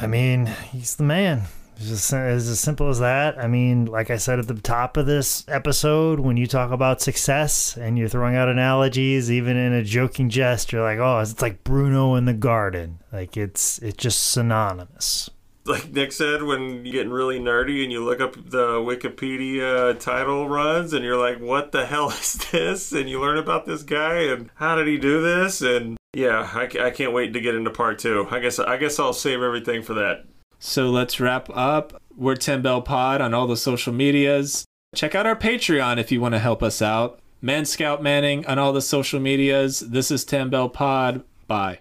[0.02, 1.44] I mean, he's the man.
[1.78, 3.38] It's just it's as simple as that.
[3.38, 7.02] I mean, like I said at the top of this episode, when you talk about
[7.02, 11.42] success and you're throwing out analogies, even in a joking jest, you're like, oh, it's
[11.42, 13.00] like Bruno in the garden.
[13.14, 15.30] Like it's it's just synonymous.
[15.66, 20.48] Like Nick said, when you're getting really nerdy and you look up the Wikipedia title
[20.48, 22.92] runs and you're like, what the hell is this?
[22.92, 25.62] And you learn about this guy and how did he do this?
[25.62, 28.28] And yeah, I, I can't wait to get into part two.
[28.30, 30.26] I guess I guess I'll save everything for that.
[30.60, 32.02] So, let's wrap up.
[32.16, 34.66] We're Ten Bell Pod on all the social medias.
[34.96, 37.20] Check out our Patreon if you want to help us out.
[37.42, 39.82] Man Scout Manning on all the social medias.
[39.82, 41.24] This is Ten Bell Pod.
[41.48, 41.80] Bye.